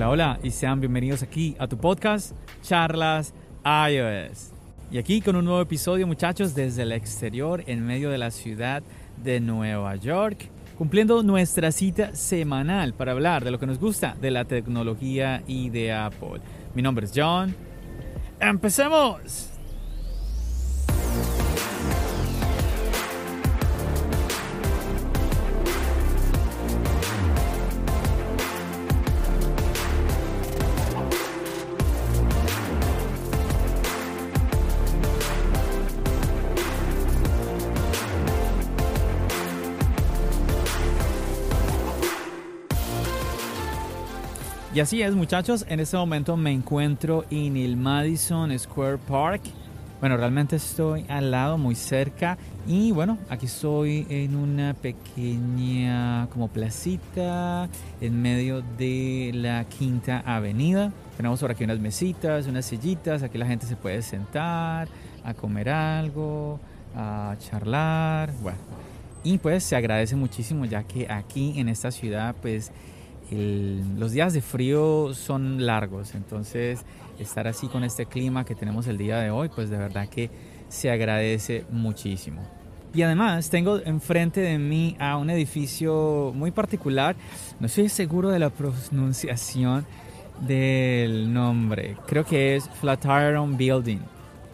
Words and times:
Hola, 0.00 0.08
hola 0.08 0.40
y 0.42 0.50
sean 0.50 0.80
bienvenidos 0.80 1.22
aquí 1.22 1.54
a 1.58 1.66
tu 1.66 1.76
podcast 1.76 2.32
Charlas 2.62 3.34
iOS. 3.66 4.50
Y 4.90 4.96
aquí 4.96 5.20
con 5.20 5.36
un 5.36 5.44
nuevo 5.44 5.60
episodio 5.60 6.06
muchachos 6.06 6.54
desde 6.54 6.84
el 6.84 6.92
exterior 6.92 7.62
en 7.66 7.86
medio 7.86 8.08
de 8.08 8.16
la 8.16 8.30
ciudad 8.30 8.82
de 9.22 9.40
Nueva 9.40 9.96
York, 9.96 10.48
cumpliendo 10.78 11.22
nuestra 11.22 11.70
cita 11.70 12.14
semanal 12.14 12.94
para 12.94 13.12
hablar 13.12 13.44
de 13.44 13.50
lo 13.50 13.58
que 13.58 13.66
nos 13.66 13.78
gusta 13.78 14.16
de 14.18 14.30
la 14.30 14.46
tecnología 14.46 15.42
y 15.46 15.68
de 15.68 15.92
Apple. 15.92 16.40
Mi 16.74 16.80
nombre 16.80 17.04
es 17.04 17.12
John. 17.14 17.54
¡Empecemos! 18.40 19.49
Y 44.80 44.82
así 44.82 45.02
es, 45.02 45.14
muchachos. 45.14 45.66
En 45.68 45.78
este 45.78 45.98
momento 45.98 46.38
me 46.38 46.52
encuentro 46.52 47.26
en 47.30 47.58
el 47.58 47.76
Madison 47.76 48.58
Square 48.58 48.96
Park. 48.96 49.42
Bueno, 50.00 50.16
realmente 50.16 50.56
estoy 50.56 51.04
al 51.10 51.30
lado, 51.30 51.58
muy 51.58 51.74
cerca. 51.74 52.38
Y 52.66 52.90
bueno, 52.90 53.18
aquí 53.28 53.44
estoy 53.44 54.06
en 54.08 54.34
una 54.34 54.72
pequeña 54.72 56.28
como 56.28 56.48
placita 56.48 57.68
en 58.00 58.22
medio 58.22 58.62
de 58.78 59.32
la 59.34 59.66
Quinta 59.66 60.22
Avenida. 60.24 60.94
Tenemos 61.14 61.40
por 61.40 61.50
aquí 61.50 61.62
unas 61.62 61.78
mesitas, 61.78 62.46
unas 62.46 62.64
sillitas. 62.64 63.22
Aquí 63.22 63.36
la 63.36 63.44
gente 63.44 63.66
se 63.66 63.76
puede 63.76 64.00
sentar 64.00 64.88
a 65.22 65.34
comer 65.34 65.68
algo, 65.68 66.58
a 66.96 67.36
charlar. 67.38 68.32
Bueno, 68.40 68.56
y 69.24 69.36
pues 69.36 69.62
se 69.62 69.76
agradece 69.76 70.16
muchísimo 70.16 70.64
ya 70.64 70.84
que 70.84 71.06
aquí 71.12 71.60
en 71.60 71.68
esta 71.68 71.90
ciudad 71.90 72.34
pues 72.40 72.72
los 73.30 74.12
días 74.12 74.32
de 74.32 74.40
frío 74.40 75.14
son 75.14 75.64
largos, 75.66 76.14
entonces 76.14 76.80
estar 77.18 77.46
así 77.46 77.68
con 77.68 77.84
este 77.84 78.06
clima 78.06 78.44
que 78.44 78.54
tenemos 78.54 78.86
el 78.86 78.98
día 78.98 79.18
de 79.18 79.30
hoy, 79.30 79.48
pues 79.48 79.70
de 79.70 79.78
verdad 79.78 80.08
que 80.08 80.30
se 80.68 80.90
agradece 80.90 81.64
muchísimo. 81.70 82.42
Y 82.92 83.02
además 83.02 83.50
tengo 83.50 83.78
enfrente 83.78 84.40
de 84.40 84.58
mí 84.58 84.96
a 84.98 85.16
un 85.16 85.30
edificio 85.30 86.32
muy 86.34 86.50
particular, 86.50 87.14
no 87.60 87.66
estoy 87.66 87.88
seguro 87.88 88.30
de 88.30 88.40
la 88.40 88.50
pronunciación 88.50 89.86
del 90.40 91.32
nombre, 91.32 91.96
creo 92.06 92.24
que 92.24 92.56
es 92.56 92.68
Flatiron 92.80 93.56
Building. 93.56 94.00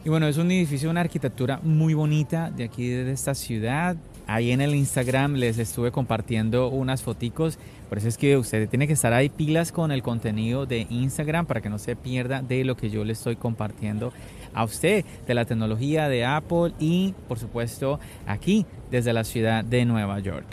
Y 0.05 0.09
bueno, 0.09 0.29
es 0.29 0.37
un 0.37 0.49
edificio, 0.53 0.89
una 0.89 1.01
arquitectura 1.01 1.59
muy 1.65 1.93
bonita 1.93 2.49
de 2.51 2.63
aquí 2.63 2.89
de 2.89 3.11
esta 3.11 3.35
ciudad. 3.35 3.97
Ahí 4.29 4.53
en 4.53 4.61
el 4.61 4.73
Instagram 4.73 5.35
les 5.35 5.59
estuve 5.59 5.91
compartiendo 5.91 6.69
unas 6.69 7.03
foticos 7.03 7.59
por 7.89 7.99
eso 7.99 8.09
es 8.09 8.19
que 8.19 8.37
usted 8.37 8.69
tiene 8.69 8.87
que 8.87 8.93
estar 8.95 9.13
ahí 9.13 9.29
pilas 9.29 9.73
con 9.73 9.93
el 9.93 10.03
contenido 10.03 10.67
de 10.67 10.87
Instagram 10.91 11.47
para 11.47 11.61
que 11.61 11.69
no 11.69 11.79
se 11.79 11.97
pierda 11.97 12.43
de 12.43 12.65
lo 12.65 12.77
que 12.77 12.91
yo 12.91 13.05
le 13.05 13.13
estoy 13.13 13.37
compartiendo 13.37 14.13
a 14.55 14.65
usted, 14.65 15.05
de 15.27 15.35
la 15.35 15.45
tecnología 15.45 16.09
de 16.09 16.25
Apple 16.25 16.73
y 16.79 17.15
por 17.29 17.39
supuesto 17.39 18.01
aquí 18.27 18.67
desde 18.91 19.13
la 19.13 19.25
ciudad 19.25 19.65
de 19.65 19.85
Nueva 19.85 20.19
York. 20.21 20.47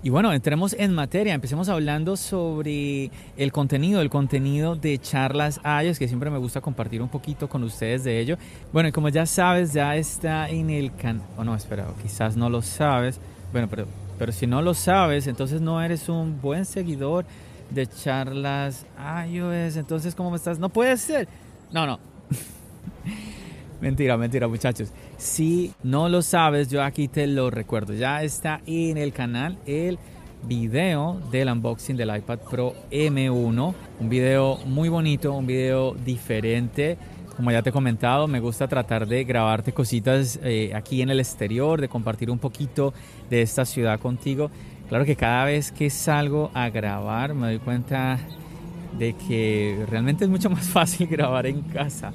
Y 0.00 0.10
bueno, 0.10 0.32
entremos 0.32 0.76
en 0.78 0.94
materia, 0.94 1.34
empecemos 1.34 1.68
hablando 1.68 2.16
sobre 2.16 3.10
el 3.36 3.50
contenido, 3.50 4.00
el 4.00 4.10
contenido 4.10 4.76
de 4.76 4.96
charlas 4.98 5.60
iOS, 5.64 5.98
que 5.98 6.06
siempre 6.06 6.30
me 6.30 6.38
gusta 6.38 6.60
compartir 6.60 7.02
un 7.02 7.08
poquito 7.08 7.48
con 7.48 7.64
ustedes 7.64 8.04
de 8.04 8.20
ello. 8.20 8.38
Bueno, 8.72 8.90
y 8.90 8.92
como 8.92 9.08
ya 9.08 9.26
sabes, 9.26 9.72
ya 9.72 9.96
está 9.96 10.48
en 10.48 10.70
el 10.70 10.94
canal, 10.94 11.26
o 11.36 11.42
no, 11.42 11.56
espera, 11.56 11.88
quizás 12.00 12.36
no 12.36 12.48
lo 12.48 12.62
sabes, 12.62 13.20
bueno, 13.50 13.66
pero 13.68 13.86
pero 14.18 14.32
si 14.32 14.46
no 14.46 14.60
lo 14.60 14.74
sabes, 14.74 15.26
entonces 15.26 15.60
no 15.60 15.80
eres 15.80 16.08
un 16.08 16.40
buen 16.40 16.64
seguidor 16.64 17.24
de 17.70 17.86
charlas 17.86 18.86
iOS. 19.28 19.76
Entonces, 19.76 20.14
¿cómo 20.14 20.34
estás? 20.34 20.58
No 20.58 20.68
puede 20.68 20.96
ser. 20.96 21.28
No, 21.72 21.86
no. 21.86 22.00
mentira, 23.80 24.16
mentira, 24.16 24.48
muchachos. 24.48 24.90
Si 25.16 25.72
no 25.82 26.08
lo 26.08 26.22
sabes, 26.22 26.68
yo 26.68 26.82
aquí 26.82 27.08
te 27.08 27.26
lo 27.26 27.50
recuerdo. 27.50 27.94
Ya 27.94 28.22
está 28.22 28.60
en 28.66 28.96
el 28.96 29.12
canal 29.12 29.58
el 29.66 29.98
video 30.44 31.20
del 31.30 31.48
unboxing 31.48 31.96
del 31.96 32.16
iPad 32.16 32.38
Pro 32.50 32.74
M1. 32.90 33.74
Un 34.00 34.08
video 34.08 34.58
muy 34.66 34.88
bonito, 34.88 35.32
un 35.32 35.46
video 35.46 35.94
diferente 35.94 36.96
como 37.38 37.52
ya 37.52 37.62
te 37.62 37.70
he 37.70 37.72
comentado, 37.72 38.26
me 38.26 38.40
gusta 38.40 38.66
tratar 38.66 39.06
de 39.06 39.22
grabarte 39.22 39.72
cositas 39.72 40.40
eh, 40.42 40.72
aquí 40.74 41.02
en 41.02 41.08
el 41.08 41.20
exterior, 41.20 41.80
de 41.80 41.88
compartir 41.88 42.32
un 42.32 42.38
poquito 42.40 42.92
de 43.30 43.42
esta 43.42 43.64
ciudad 43.64 44.00
contigo. 44.00 44.50
Claro 44.88 45.04
que 45.04 45.14
cada 45.14 45.44
vez 45.44 45.70
que 45.70 45.88
salgo 45.88 46.50
a 46.52 46.68
grabar 46.68 47.34
me 47.34 47.46
doy 47.46 47.58
cuenta 47.60 48.18
de 48.98 49.12
que 49.12 49.86
realmente 49.88 50.24
es 50.24 50.30
mucho 50.30 50.50
más 50.50 50.66
fácil 50.66 51.06
grabar 51.06 51.46
en 51.46 51.62
casa. 51.62 52.12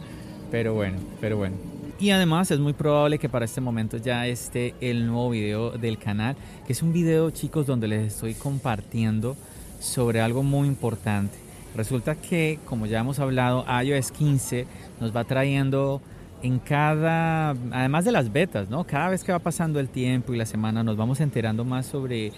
Pero 0.51 0.73
bueno, 0.73 0.97
pero 1.22 1.38
bueno. 1.38 1.56
Y 2.01 2.09
además 2.09 2.51
es 2.51 2.59
muy 2.59 2.73
probable 2.73 3.17
que 3.17 3.29
para 3.29 3.45
este 3.45 3.62
momento 3.62 3.95
ya 3.95 4.28
esté 4.28 4.75
el 4.81 5.07
nuevo 5.07 5.29
video 5.29 5.72
del 5.72 6.00
canal, 6.00 6.35
que 6.67 6.73
es 6.73 6.83
un 6.83 6.91
video 6.91 7.31
chicos 7.31 7.66
donde 7.66 7.88
les 7.88 8.13
estoy 8.13 8.33
compartiendo 8.33 9.38
sobre 9.79 10.19
algo 10.19 10.44
muy 10.44 10.67
importante. 10.67 11.42
Resulta 11.75 12.16
que, 12.16 12.59
como 12.66 12.85
ya 12.85 13.00
hemos 13.00 13.19
hablado, 13.19 13.66
iOS 13.84 14.11
15 14.11 14.67
nos 15.00 15.16
va 15.16 15.23
trayendo 15.23 16.01
en 16.44 16.59
cada, 16.59 17.51
además 17.72 18.06
de 18.06 18.11
las 18.11 18.31
betas, 18.31 18.69
¿no? 18.69 18.84
Cada 18.84 19.09
vez 19.09 19.23
que 19.23 19.31
va 19.31 19.39
pasando 19.39 19.79
el 19.79 19.89
tiempo 19.89 20.33
y 20.33 20.38
la 20.38 20.45
semana 20.45 20.83
nos 20.83 20.97
vamos 20.97 21.19
enterando 21.22 21.63
más 21.63 21.85
sobre 21.85 22.31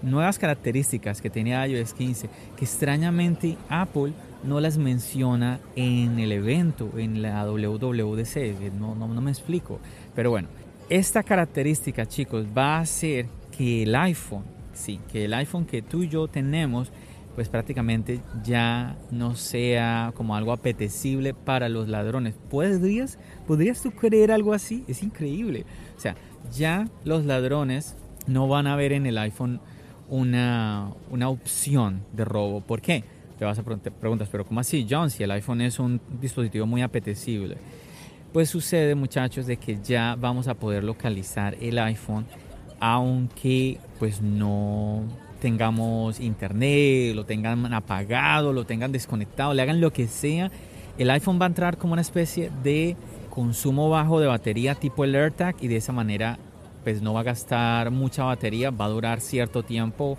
nuevas 0.00 0.38
características 0.38 1.20
que 1.20 1.28
tiene 1.28 1.50
iOS 1.66 1.92
15, 1.92 2.30
que 2.56 2.64
extrañamente 2.64 3.58
Apple 3.68 4.12
no 4.44 4.60
las 4.60 4.78
menciona 4.78 5.58
en 5.74 6.18
el 6.20 6.32
evento, 6.32 6.92
en 6.96 7.20
la 7.20 7.44
WWDC, 7.44 8.72
no, 8.78 8.94
no, 8.94 9.08
no 9.08 9.20
me 9.20 9.30
explico. 9.30 9.80
Pero 10.14 10.30
bueno, 10.30 10.48
esta 10.88 11.22
característica, 11.22 12.06
chicos, 12.06 12.46
va 12.56 12.76
a 12.76 12.80
hacer 12.80 13.26
que 13.56 13.82
el 13.82 13.94
iPhone, 13.96 14.44
sí, 14.72 15.00
que 15.10 15.24
el 15.24 15.34
iPhone 15.34 15.66
que 15.66 15.82
tú 15.82 16.04
y 16.04 16.08
yo 16.08 16.28
tenemos, 16.28 16.92
pues 17.38 17.48
prácticamente 17.48 18.20
ya 18.42 18.96
no 19.12 19.36
sea 19.36 20.10
como 20.16 20.34
algo 20.34 20.50
apetecible 20.50 21.34
para 21.34 21.68
los 21.68 21.86
ladrones. 21.86 22.34
¿Podrías, 22.50 23.16
¿Podrías 23.46 23.80
tú 23.80 23.92
creer 23.92 24.32
algo 24.32 24.54
así? 24.54 24.82
Es 24.88 25.04
increíble. 25.04 25.64
O 25.96 26.00
sea, 26.00 26.16
ya 26.52 26.88
los 27.04 27.24
ladrones 27.24 27.94
no 28.26 28.48
van 28.48 28.66
a 28.66 28.74
ver 28.74 28.92
en 28.92 29.06
el 29.06 29.16
iPhone 29.18 29.60
una, 30.08 30.90
una 31.12 31.28
opción 31.28 32.02
de 32.12 32.24
robo. 32.24 32.60
¿Por 32.60 32.80
qué? 32.80 33.04
Te 33.38 33.44
vas 33.44 33.56
a 33.60 33.62
preguntar, 33.62 34.26
pero 34.32 34.44
¿cómo 34.44 34.58
así, 34.58 34.84
John? 34.90 35.08
Si 35.08 35.22
el 35.22 35.30
iPhone 35.30 35.60
es 35.60 35.78
un 35.78 36.00
dispositivo 36.20 36.66
muy 36.66 36.82
apetecible. 36.82 37.56
Pues 38.32 38.50
sucede, 38.50 38.96
muchachos, 38.96 39.46
de 39.46 39.58
que 39.58 39.78
ya 39.80 40.16
vamos 40.18 40.48
a 40.48 40.54
poder 40.54 40.82
localizar 40.82 41.56
el 41.60 41.78
iPhone, 41.78 42.26
aunque 42.80 43.78
pues 44.00 44.20
no 44.20 45.04
tengamos 45.40 46.20
internet, 46.20 47.14
lo 47.14 47.24
tengan 47.24 47.72
apagado, 47.72 48.52
lo 48.52 48.64
tengan 48.64 48.92
desconectado, 48.92 49.54
le 49.54 49.62
hagan 49.62 49.80
lo 49.80 49.92
que 49.92 50.08
sea, 50.08 50.50
el 50.98 51.10
iPhone 51.10 51.40
va 51.40 51.46
a 51.46 51.48
entrar 51.48 51.76
como 51.76 51.92
una 51.92 52.02
especie 52.02 52.50
de 52.62 52.96
consumo 53.30 53.88
bajo 53.88 54.20
de 54.20 54.26
batería 54.26 54.74
tipo 54.74 55.04
el 55.04 55.14
AirTag 55.14 55.56
y 55.60 55.68
de 55.68 55.76
esa 55.76 55.92
manera 55.92 56.38
pues 56.82 57.02
no 57.02 57.12
va 57.14 57.20
a 57.20 57.24
gastar 57.24 57.90
mucha 57.90 58.24
batería, 58.24 58.70
va 58.70 58.86
a 58.86 58.88
durar 58.88 59.20
cierto 59.20 59.62
tiempo 59.62 60.18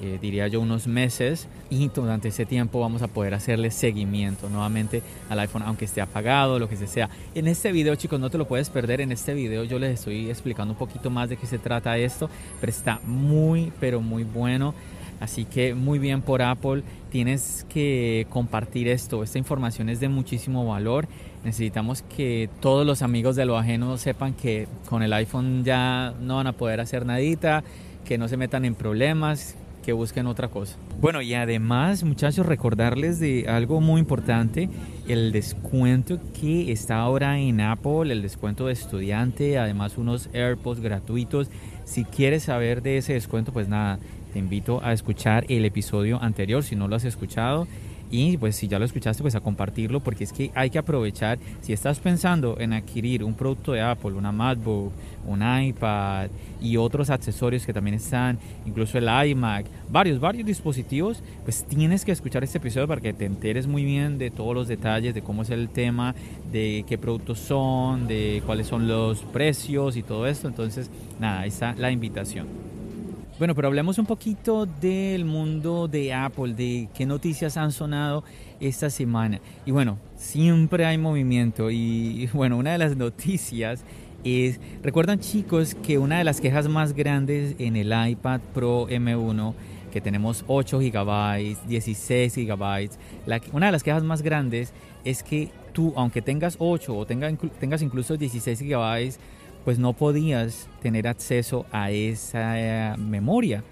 eh, 0.00 0.18
diría 0.20 0.48
yo, 0.48 0.60
unos 0.60 0.86
meses 0.86 1.48
y 1.70 1.88
durante 1.88 2.28
ese 2.28 2.46
tiempo 2.46 2.80
vamos 2.80 3.02
a 3.02 3.08
poder 3.08 3.34
hacerle 3.34 3.70
seguimiento 3.70 4.48
nuevamente 4.48 5.02
al 5.28 5.38
iPhone, 5.40 5.62
aunque 5.62 5.86
esté 5.86 6.00
apagado, 6.00 6.58
lo 6.58 6.68
que 6.68 6.76
sea. 6.86 7.08
En 7.34 7.48
este 7.48 7.72
video, 7.72 7.94
chicos, 7.94 8.20
no 8.20 8.30
te 8.30 8.38
lo 8.38 8.46
puedes 8.46 8.68
perder. 8.70 9.00
En 9.00 9.12
este 9.12 9.34
video 9.34 9.64
yo 9.64 9.78
les 9.78 9.98
estoy 9.98 10.28
explicando 10.28 10.74
un 10.74 10.78
poquito 10.78 11.10
más 11.10 11.28
de 11.28 11.36
qué 11.36 11.46
se 11.46 11.58
trata 11.58 11.96
esto, 11.98 12.28
pero 12.60 12.70
está 12.70 13.00
muy, 13.04 13.72
pero 13.80 14.00
muy 14.00 14.24
bueno. 14.24 14.74
Así 15.18 15.46
que 15.46 15.74
muy 15.74 15.98
bien 15.98 16.20
por 16.20 16.42
Apple, 16.42 16.82
tienes 17.10 17.64
que 17.70 18.26
compartir 18.28 18.88
esto, 18.88 19.22
esta 19.22 19.38
información 19.38 19.88
es 19.88 19.98
de 19.98 20.08
muchísimo 20.08 20.66
valor. 20.66 21.08
Necesitamos 21.42 22.02
que 22.02 22.50
todos 22.60 22.86
los 22.86 23.00
amigos 23.02 23.34
de 23.36 23.46
lo 23.46 23.56
ajeno 23.56 23.96
sepan 23.96 24.34
que 24.34 24.68
con 24.88 25.02
el 25.02 25.12
iPhone 25.14 25.64
ya 25.64 26.12
no 26.20 26.36
van 26.36 26.48
a 26.48 26.52
poder 26.52 26.80
hacer 26.80 27.06
nadita, 27.06 27.64
que 28.04 28.18
no 28.18 28.28
se 28.28 28.36
metan 28.36 28.64
en 28.64 28.74
problemas, 28.74 29.56
que 29.86 29.92
busquen 29.92 30.26
otra 30.26 30.48
cosa. 30.48 30.76
Bueno, 31.00 31.22
y 31.22 31.32
además, 31.34 32.02
muchachos, 32.02 32.44
recordarles 32.44 33.20
de 33.20 33.46
algo 33.48 33.80
muy 33.80 34.00
importante, 34.00 34.68
el 35.06 35.30
descuento 35.30 36.18
que 36.38 36.72
está 36.72 36.98
ahora 36.98 37.38
en 37.38 37.60
Apple, 37.60 38.12
el 38.12 38.20
descuento 38.20 38.66
de 38.66 38.72
estudiante, 38.72 39.58
además 39.58 39.96
unos 39.96 40.28
AirPods 40.34 40.80
gratuitos. 40.80 41.50
Si 41.84 42.04
quieres 42.04 42.42
saber 42.42 42.82
de 42.82 42.96
ese 42.96 43.12
descuento, 43.12 43.52
pues 43.52 43.68
nada, 43.68 44.00
te 44.32 44.40
invito 44.40 44.80
a 44.82 44.92
escuchar 44.92 45.46
el 45.48 45.64
episodio 45.64 46.20
anterior, 46.20 46.64
si 46.64 46.74
no 46.74 46.88
lo 46.88 46.96
has 46.96 47.04
escuchado. 47.04 47.68
Y 48.10 48.36
pues 48.36 48.56
si 48.56 48.68
ya 48.68 48.78
lo 48.78 48.84
escuchaste 48.84 49.22
pues 49.22 49.34
a 49.34 49.40
compartirlo 49.40 50.00
porque 50.00 50.24
es 50.24 50.32
que 50.32 50.50
hay 50.54 50.70
que 50.70 50.78
aprovechar 50.78 51.38
si 51.60 51.72
estás 51.72 51.98
pensando 51.98 52.56
en 52.60 52.72
adquirir 52.72 53.24
un 53.24 53.34
producto 53.34 53.72
de 53.72 53.82
Apple, 53.82 54.12
una 54.12 54.32
MacBook, 54.32 54.92
un 55.26 55.42
iPad 55.42 56.28
y 56.60 56.76
otros 56.76 57.10
accesorios 57.10 57.66
que 57.66 57.72
también 57.72 57.94
están, 57.94 58.38
incluso 58.64 58.98
el 58.98 59.08
iMac, 59.28 59.66
varios, 59.90 60.20
varios 60.20 60.46
dispositivos, 60.46 61.22
pues 61.44 61.64
tienes 61.64 62.04
que 62.04 62.12
escuchar 62.12 62.44
este 62.44 62.58
episodio 62.58 62.88
para 62.88 63.00
que 63.00 63.12
te 63.12 63.24
enteres 63.24 63.66
muy 63.66 63.84
bien 63.84 64.18
de 64.18 64.30
todos 64.30 64.54
los 64.54 64.68
detalles, 64.68 65.14
de 65.14 65.22
cómo 65.22 65.42
es 65.42 65.50
el 65.50 65.68
tema, 65.68 66.14
de 66.52 66.84
qué 66.88 66.98
productos 66.98 67.38
son, 67.38 68.06
de 68.06 68.42
cuáles 68.46 68.66
son 68.66 68.88
los 68.88 69.20
precios 69.22 69.96
y 69.96 70.02
todo 70.02 70.26
esto. 70.26 70.48
Entonces, 70.48 70.90
nada, 71.18 71.40
ahí 71.40 71.48
está 71.48 71.74
la 71.74 71.90
invitación. 71.90 72.75
Bueno, 73.38 73.54
pero 73.54 73.68
hablemos 73.68 73.98
un 73.98 74.06
poquito 74.06 74.64
del 74.64 75.26
mundo 75.26 75.88
de 75.88 76.14
Apple, 76.14 76.54
de 76.54 76.88
qué 76.94 77.04
noticias 77.04 77.58
han 77.58 77.70
sonado 77.70 78.24
esta 78.60 78.88
semana. 78.88 79.40
Y 79.66 79.72
bueno, 79.72 79.98
siempre 80.16 80.86
hay 80.86 80.96
movimiento 80.96 81.70
y 81.70 82.30
bueno, 82.32 82.56
una 82.56 82.72
de 82.72 82.78
las 82.78 82.96
noticias 82.96 83.84
es, 84.24 84.58
recuerdan 84.82 85.20
chicos 85.20 85.74
que 85.74 85.98
una 85.98 86.16
de 86.16 86.24
las 86.24 86.40
quejas 86.40 86.66
más 86.68 86.94
grandes 86.94 87.54
en 87.58 87.76
el 87.76 87.92
iPad 88.08 88.40
Pro 88.54 88.88
M1 88.88 89.52
que 89.92 90.00
tenemos 90.00 90.42
8 90.46 90.78
GB, 90.78 91.56
16 91.68 92.36
GB. 92.36 92.90
una 93.52 93.66
de 93.66 93.72
las 93.72 93.82
quejas 93.82 94.02
más 94.02 94.22
grandes 94.22 94.72
es 95.04 95.22
que 95.22 95.50
tú, 95.74 95.92
aunque 95.96 96.22
tengas 96.22 96.56
8 96.58 96.96
o 96.96 97.06
tengas 97.06 97.82
incluso 97.82 98.16
16 98.16 98.62
GB, 98.62 99.18
pues 99.66 99.80
no 99.80 99.94
podías 99.94 100.68
tener 100.80 101.08
acceso 101.08 101.66
a 101.72 101.90
esa 101.90 102.92
eh, 102.92 102.96
memoria. 102.98 103.64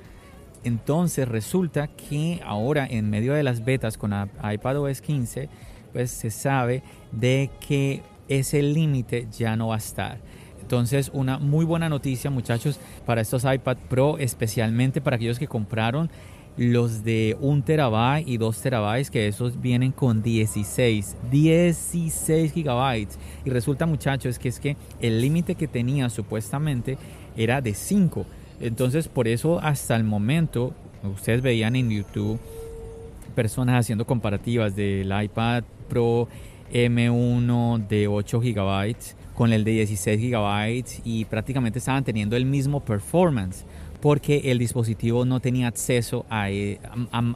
Entonces 0.64 1.29
resulta 1.29 1.87
que 1.87 2.41
ahora 2.44 2.85
en 2.85 3.08
medio 3.11 3.32
de 3.32 3.44
las 3.44 3.64
betas 3.64 3.96
con 3.96 4.12
iPadOS 4.12 5.00
15, 5.00 5.49
pues 5.93 6.11
se 6.11 6.32
sabe 6.32 6.82
de 7.12 7.49
que 7.61 8.02
ese 8.26 8.61
límite 8.61 9.29
ya 9.31 9.55
no 9.55 9.69
va 9.69 9.76
a 9.76 9.79
estar. 9.79 10.19
Entonces, 10.61 11.12
una 11.14 11.38
muy 11.38 11.64
buena 11.64 11.88
noticia, 11.88 12.29
muchachos, 12.29 12.81
para 13.06 13.20
estos 13.20 13.44
iPad 13.44 13.76
Pro, 13.88 14.19
especialmente 14.19 15.00
para 15.00 15.14
aquellos 15.14 15.38
que 15.38 15.46
compraron 15.46 16.11
los 16.56 17.03
de 17.05 17.37
1 17.41 17.65
terabyte 17.65 18.29
y 18.29 18.37
2 18.37 18.61
terabytes, 18.61 19.11
que 19.11 19.27
esos 19.27 19.61
vienen 19.61 19.93
con 19.93 20.23
16, 20.23 21.17
16 21.31 22.53
gigabytes. 22.53 23.19
Y 23.45 23.51
resulta, 23.51 23.87
muchachos, 23.87 24.39
que 24.39 24.49
es 24.49 24.61
que 24.61 24.77
el 25.01 25.21
límite 25.21 25.55
que 25.55 25.67
tenía 25.67 26.09
supuestamente 26.11 26.97
era 27.37 27.61
de 27.61 27.75
5. 27.75 28.25
Entonces, 28.61 29.09
por 29.09 29.27
eso 29.27 29.59
hasta 29.61 29.97
el 29.97 30.05
momento, 30.05 30.73
ustedes 31.03 31.43
veían 31.43 31.77
en 31.77 31.91
YouTube 31.91 32.39
personas 33.35 33.81
haciendo 33.81 34.06
comparativas 34.06 34.77
del 34.77 35.12
iPad 35.23 35.65
Pro 35.89 36.29
M1 36.73 37.87
de 37.89 38.09
8 38.09 38.41
gigabytes 38.41 39.17
con 39.35 39.53
el 39.53 39.65
de 39.65 39.73
16 39.73 40.21
gigabytes 40.21 41.03
y 41.05 41.25
prácticamente 41.25 41.81
estaban 41.81 42.05
teniendo 42.05 42.37
el 42.37 42.47
mismo 42.47 42.81
performance 42.81 43.65
porque 44.05 44.51
el 44.51 44.59
dispositivo 44.59 45.25
no 45.25 45.41
tenía 45.41 45.67
acceso 45.67 46.27
a, 46.29 46.51
eh, 46.51 46.79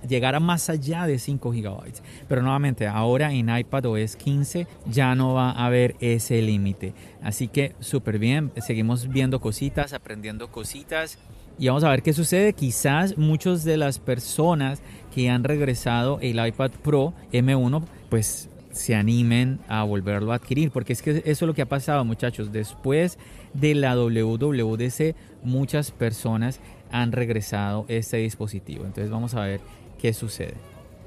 llegar 0.07 0.35
a 0.35 0.39
más 0.39 0.69
allá 0.69 1.07
de 1.07 1.19
5 1.19 1.51
gigabytes. 1.51 2.03
Pero 2.29 2.43
nuevamente, 2.43 2.87
ahora 2.87 3.33
en 3.33 3.49
iPad 3.49 3.87
OS 3.87 4.17
15 4.17 4.67
ya 4.85 5.15
no 5.15 5.33
va 5.33 5.53
a 5.53 5.65
haber 5.65 5.97
ese 6.01 6.43
límite. 6.43 6.93
Así 7.23 7.49
que 7.49 7.75
súper 7.81 8.19
bien, 8.19 8.53
seguimos 8.61 9.09
viendo 9.09 9.41
cositas, 9.41 9.95
aprendiendo 9.95 10.53
cositas. 10.53 11.19
Y 11.59 11.69
vamos 11.69 11.85
a 11.85 11.89
ver 11.89 12.03
qué 12.03 12.13
sucede. 12.13 12.53
Quizás 12.53 13.17
muchas 13.17 13.65
de 13.65 13.79
las 13.79 13.99
personas 13.99 14.83
que 15.15 15.31
han 15.31 15.45
regresado 15.45 16.19
el 16.21 16.47
iPad 16.47 16.73
Pro 16.83 17.15
M1, 17.33 17.83
pues 18.11 18.51
se 18.73 18.95
animen 18.95 19.59
a 19.69 19.85
volverlo 19.85 20.33
a 20.33 20.37
adquirir, 20.37 20.71
porque 20.71 20.93
es 20.93 21.01
que 21.01 21.23
eso 21.25 21.25
es 21.25 21.43
lo 21.43 21.55
que 21.55 21.63
ha 21.63 21.67
pasado 21.67 22.05
muchachos, 22.05 22.53
después 22.53 23.19
de 23.55 23.75
la 23.75 23.97
WWDC 23.97 25.17
muchas 25.43 25.91
personas 25.91 26.61
han 26.91 27.13
regresado 27.13 27.85
este 27.89 28.19
dispositivo, 28.19 28.85
entonces 28.85 29.11
vamos 29.11 29.35
a 29.35 29.41
ver 29.41 29.61
qué 29.99 30.13
sucede. 30.13 30.55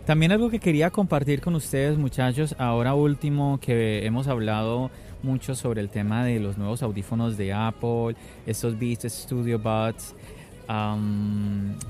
También 0.06 0.32
algo 0.32 0.50
que 0.50 0.60
quería 0.60 0.90
compartir 0.90 1.42
con 1.42 1.56
ustedes 1.56 1.98
muchachos, 1.98 2.56
ahora 2.58 2.96
último 2.96 3.60
que 3.60 4.06
hemos 4.06 4.28
hablado 4.28 4.90
mucho 5.22 5.54
sobre 5.54 5.82
el 5.82 5.90
tema 5.90 6.26
de 6.26 6.40
los 6.40 6.58
nuevos 6.58 6.82
audífonos 6.82 7.38
de 7.38 7.54
Apple, 7.54 8.16
estos 8.48 8.80
Beats 8.80 9.04
Studio 9.12 9.60
Buds, 9.60 10.16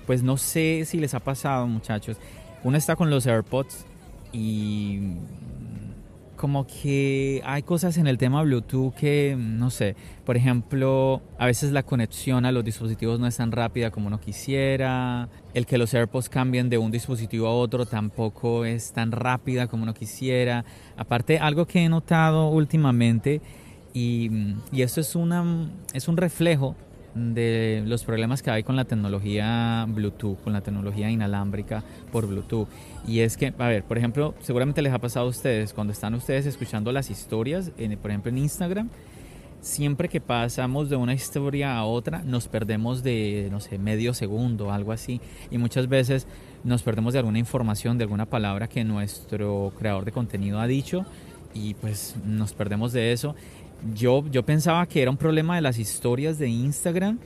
pues 0.05 0.23
no 0.23 0.37
sé 0.37 0.83
si 0.85 0.99
les 0.99 1.13
ha 1.13 1.19
pasado 1.19 1.67
muchachos, 1.67 2.17
uno 2.63 2.77
está 2.77 2.95
con 2.95 3.09
los 3.09 3.25
AirPods 3.25 3.85
y 4.33 4.99
como 6.41 6.65
que 6.65 7.39
hay 7.45 7.61
cosas 7.61 7.97
en 7.97 8.07
el 8.07 8.17
tema 8.17 8.41
Bluetooth 8.41 8.95
que, 8.95 9.35
no 9.37 9.69
sé, 9.69 9.95
por 10.25 10.35
ejemplo, 10.35 11.21
a 11.37 11.45
veces 11.45 11.71
la 11.71 11.83
conexión 11.83 12.45
a 12.45 12.51
los 12.51 12.65
dispositivos 12.65 13.19
no 13.19 13.27
es 13.27 13.37
tan 13.37 13.51
rápida 13.51 13.91
como 13.91 14.07
uno 14.07 14.19
quisiera, 14.19 15.29
el 15.53 15.67
que 15.67 15.77
los 15.77 15.93
AirPods 15.93 16.29
cambien 16.29 16.67
de 16.71 16.79
un 16.79 16.89
dispositivo 16.89 17.45
a 17.45 17.53
otro 17.53 17.85
tampoco 17.85 18.65
es 18.65 18.91
tan 18.91 19.11
rápida 19.11 19.67
como 19.67 19.83
uno 19.83 19.93
quisiera. 19.93 20.65
Aparte, 20.97 21.37
algo 21.37 21.67
que 21.67 21.85
he 21.85 21.89
notado 21.89 22.49
últimamente, 22.49 23.39
y, 23.93 24.55
y 24.71 24.81
esto 24.81 24.99
es, 24.99 25.15
una, 25.15 25.69
es 25.93 26.07
un 26.07 26.17
reflejo 26.17 26.75
de 27.15 27.83
los 27.85 28.03
problemas 28.03 28.41
que 28.41 28.51
hay 28.51 28.63
con 28.63 28.75
la 28.75 28.85
tecnología 28.85 29.85
Bluetooth, 29.87 30.41
con 30.43 30.53
la 30.53 30.61
tecnología 30.61 31.09
inalámbrica 31.09 31.83
por 32.11 32.27
Bluetooth. 32.27 32.67
Y 33.07 33.19
es 33.19 33.37
que, 33.37 33.53
a 33.57 33.67
ver, 33.67 33.83
por 33.83 33.97
ejemplo, 33.97 34.33
seguramente 34.41 34.81
les 34.81 34.93
ha 34.93 34.99
pasado 34.99 35.25
a 35.25 35.29
ustedes, 35.29 35.73
cuando 35.73 35.93
están 35.93 36.13
ustedes 36.13 36.45
escuchando 36.45 36.91
las 36.91 37.09
historias, 37.09 37.71
por 38.01 38.11
ejemplo 38.11 38.29
en 38.29 38.37
Instagram, 38.37 38.89
siempre 39.61 40.09
que 40.09 40.19
pasamos 40.19 40.89
de 40.89 40.95
una 40.95 41.13
historia 41.13 41.77
a 41.77 41.85
otra, 41.85 42.23
nos 42.23 42.47
perdemos 42.47 43.03
de, 43.03 43.47
no 43.51 43.59
sé, 43.59 43.77
medio 43.77 44.13
segundo, 44.13 44.71
algo 44.71 44.91
así. 44.91 45.21
Y 45.51 45.57
muchas 45.57 45.87
veces 45.87 46.27
nos 46.63 46.83
perdemos 46.83 47.13
de 47.13 47.19
alguna 47.19 47.39
información, 47.39 47.97
de 47.97 48.03
alguna 48.03 48.25
palabra 48.25 48.67
que 48.67 48.83
nuestro 48.83 49.71
creador 49.77 50.05
de 50.05 50.11
contenido 50.11 50.59
ha 50.59 50.67
dicho 50.67 51.05
y 51.53 51.73
pues 51.75 52.15
nos 52.25 52.53
perdemos 52.53 52.93
de 52.93 53.11
eso 53.11 53.35
yo, 53.95 54.23
yo 54.31 54.43
pensaba 54.43 54.85
que 54.85 55.01
era 55.01 55.11
un 55.11 55.17
problema 55.17 55.55
de 55.55 55.61
las 55.61 55.79
historias 55.79 56.37
de 56.37 56.49
Instagram 56.49 57.19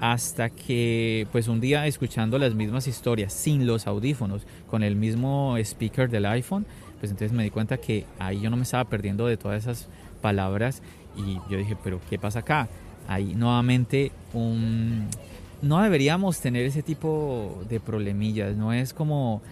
hasta 0.00 0.50
que 0.50 1.26
pues 1.32 1.48
un 1.48 1.60
día 1.60 1.86
escuchando 1.86 2.38
las 2.38 2.54
mismas 2.54 2.86
historias 2.86 3.32
sin 3.32 3.66
los 3.66 3.86
audífonos 3.86 4.42
con 4.68 4.82
el 4.82 4.96
mismo 4.96 5.56
speaker 5.58 6.10
del 6.10 6.26
iPhone 6.26 6.66
pues 6.98 7.10
entonces 7.10 7.32
me 7.32 7.44
di 7.44 7.50
cuenta 7.50 7.76
que 7.76 8.04
ahí 8.18 8.40
yo 8.40 8.50
no 8.50 8.56
me 8.56 8.64
estaba 8.64 8.84
perdiendo 8.84 9.26
de 9.26 9.36
todas 9.36 9.62
esas 9.62 9.88
palabras 10.20 10.82
y 11.16 11.38
yo 11.50 11.58
dije 11.58 11.76
pero 11.82 12.00
qué 12.10 12.18
pasa 12.18 12.40
acá 12.40 12.68
ahí 13.08 13.34
nuevamente 13.34 14.10
un 14.32 15.06
no 15.62 15.80
deberíamos 15.80 16.40
tener 16.40 16.66
ese 16.66 16.82
tipo 16.82 17.62
de 17.68 17.78
problemillas 17.78 18.56
no 18.56 18.72
es 18.72 18.92
como 18.92 19.42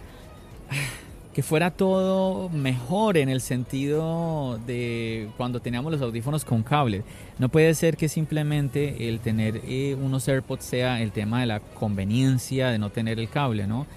que 1.33 1.41
fuera 1.41 1.71
todo 1.71 2.49
mejor 2.49 3.17
en 3.17 3.27
el 3.27 3.41
sentido 3.41 4.59
de 4.67 5.29
cuando 5.35 5.59
teníamos 5.59 5.91
los 5.91 6.01
audífonos 6.01 6.45
con 6.45 6.61
cable. 6.61 7.03
No 7.39 7.49
puede 7.49 7.73
ser 7.73 7.97
que 7.97 8.07
simplemente 8.07 9.09
el 9.09 9.19
tener 9.19 9.61
eh, 9.65 9.97
unos 9.99 10.27
AirPods 10.27 10.63
sea 10.63 11.01
el 11.01 11.11
tema 11.11 11.41
de 11.41 11.47
la 11.47 11.59
conveniencia 11.59 12.69
de 12.69 12.77
no 12.77 12.91
tener 12.91 13.19
el 13.19 13.29
cable, 13.29 13.65
¿no? 13.65 13.87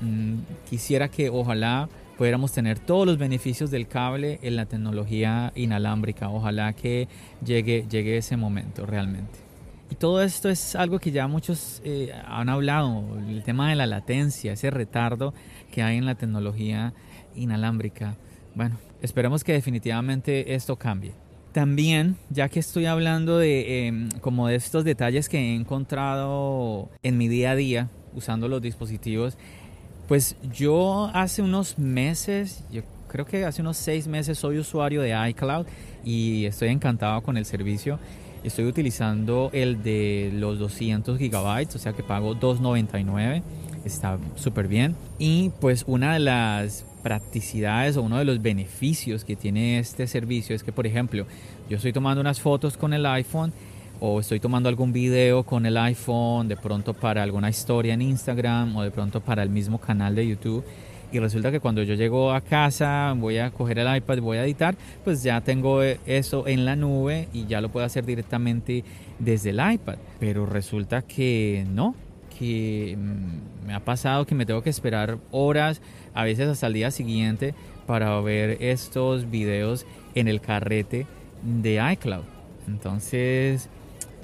Mm, 0.00 0.38
quisiera 0.68 1.08
que 1.08 1.28
ojalá 1.28 1.88
pudiéramos 2.16 2.52
tener 2.52 2.78
todos 2.78 3.06
los 3.06 3.18
beneficios 3.18 3.70
del 3.70 3.86
cable 3.86 4.38
en 4.42 4.56
la 4.56 4.64
tecnología 4.66 5.52
inalámbrica. 5.54 6.30
Ojalá 6.30 6.72
que 6.72 7.08
llegue, 7.44 7.84
llegue 7.90 8.16
ese 8.16 8.36
momento 8.36 8.86
realmente. 8.86 9.41
Y 9.92 9.96
todo 9.96 10.22
esto 10.22 10.48
es 10.48 10.74
algo 10.74 10.98
que 10.98 11.10
ya 11.10 11.26
muchos 11.26 11.82
eh, 11.84 12.14
han 12.26 12.48
hablado, 12.48 13.04
el 13.28 13.42
tema 13.42 13.68
de 13.68 13.76
la 13.76 13.84
latencia, 13.84 14.54
ese 14.54 14.70
retardo 14.70 15.34
que 15.70 15.82
hay 15.82 15.98
en 15.98 16.06
la 16.06 16.14
tecnología 16.14 16.94
inalámbrica. 17.34 18.16
Bueno, 18.54 18.78
esperemos 19.02 19.44
que 19.44 19.52
definitivamente 19.52 20.54
esto 20.54 20.76
cambie. 20.76 21.12
También, 21.52 22.16
ya 22.30 22.48
que 22.48 22.58
estoy 22.58 22.86
hablando 22.86 23.36
de 23.36 23.86
em, 23.86 24.08
como 24.22 24.48
de 24.48 24.54
estos 24.54 24.82
detalles 24.84 25.28
que 25.28 25.36
he 25.36 25.54
encontrado 25.54 26.88
en 27.02 27.18
mi 27.18 27.28
día 27.28 27.50
a 27.50 27.54
día 27.54 27.90
usando 28.14 28.48
los 28.48 28.62
dispositivos, 28.62 29.36
pues 30.08 30.36
yo 30.54 31.10
hace 31.12 31.42
unos 31.42 31.78
meses, 31.78 32.64
yo 32.72 32.80
creo 33.08 33.26
que 33.26 33.44
hace 33.44 33.60
unos 33.60 33.76
seis 33.76 34.06
meses 34.06 34.38
soy 34.38 34.56
usuario 34.56 35.02
de 35.02 35.14
iCloud 35.28 35.66
y 36.02 36.46
estoy 36.46 36.70
encantado 36.70 37.20
con 37.22 37.36
el 37.36 37.44
servicio. 37.44 37.98
Estoy 38.44 38.66
utilizando 38.66 39.50
el 39.52 39.82
de 39.82 40.30
los 40.34 40.58
200 40.58 41.18
gigabytes, 41.18 41.76
o 41.76 41.78
sea 41.78 41.92
que 41.92 42.02
pago 42.02 42.34
2.99. 42.34 43.42
Está 43.84 44.18
súper 44.36 44.68
bien. 44.68 44.96
Y 45.18 45.50
pues 45.60 45.84
una 45.86 46.14
de 46.14 46.20
las 46.20 46.84
practicidades 47.02 47.96
o 47.96 48.02
uno 48.02 48.18
de 48.18 48.24
los 48.24 48.42
beneficios 48.42 49.24
que 49.24 49.36
tiene 49.36 49.78
este 49.78 50.06
servicio 50.06 50.54
es 50.54 50.62
que, 50.62 50.72
por 50.72 50.86
ejemplo, 50.86 51.26
yo 51.68 51.76
estoy 51.76 51.92
tomando 51.92 52.20
unas 52.20 52.40
fotos 52.40 52.76
con 52.76 52.92
el 52.92 53.06
iPhone 53.06 53.52
o 54.00 54.18
estoy 54.18 54.40
tomando 54.40 54.68
algún 54.68 54.92
video 54.92 55.44
con 55.44 55.64
el 55.64 55.76
iPhone, 55.76 56.48
de 56.48 56.56
pronto 56.56 56.94
para 56.94 57.22
alguna 57.22 57.48
historia 57.48 57.94
en 57.94 58.02
Instagram 58.02 58.76
o 58.76 58.82
de 58.82 58.90
pronto 58.90 59.20
para 59.20 59.44
el 59.44 59.50
mismo 59.50 59.78
canal 59.78 60.16
de 60.16 60.26
YouTube. 60.26 60.64
Y 61.12 61.18
resulta 61.18 61.50
que 61.50 61.60
cuando 61.60 61.82
yo 61.82 61.94
llego 61.94 62.32
a 62.32 62.40
casa, 62.40 63.14
voy 63.16 63.38
a 63.38 63.50
coger 63.50 63.78
el 63.78 63.96
iPad, 63.96 64.18
voy 64.18 64.38
a 64.38 64.44
editar, 64.44 64.74
pues 65.04 65.22
ya 65.22 65.42
tengo 65.42 65.82
eso 65.82 66.48
en 66.48 66.64
la 66.64 66.74
nube 66.74 67.28
y 67.34 67.46
ya 67.46 67.60
lo 67.60 67.68
puedo 67.68 67.84
hacer 67.84 68.06
directamente 68.06 68.82
desde 69.18 69.50
el 69.50 69.60
iPad. 69.60 69.96
Pero 70.18 70.46
resulta 70.46 71.02
que 71.02 71.66
no, 71.68 71.94
que 72.38 72.96
mm, 72.98 73.66
me 73.66 73.74
ha 73.74 73.80
pasado 73.80 74.24
que 74.24 74.34
me 74.34 74.46
tengo 74.46 74.62
que 74.62 74.70
esperar 74.70 75.18
horas, 75.30 75.82
a 76.14 76.24
veces 76.24 76.48
hasta 76.48 76.66
el 76.66 76.72
día 76.72 76.90
siguiente, 76.90 77.54
para 77.86 78.18
ver 78.20 78.56
estos 78.62 79.30
videos 79.30 79.84
en 80.14 80.28
el 80.28 80.40
carrete 80.40 81.06
de 81.42 81.92
iCloud. 81.92 82.24
Entonces, 82.66 83.68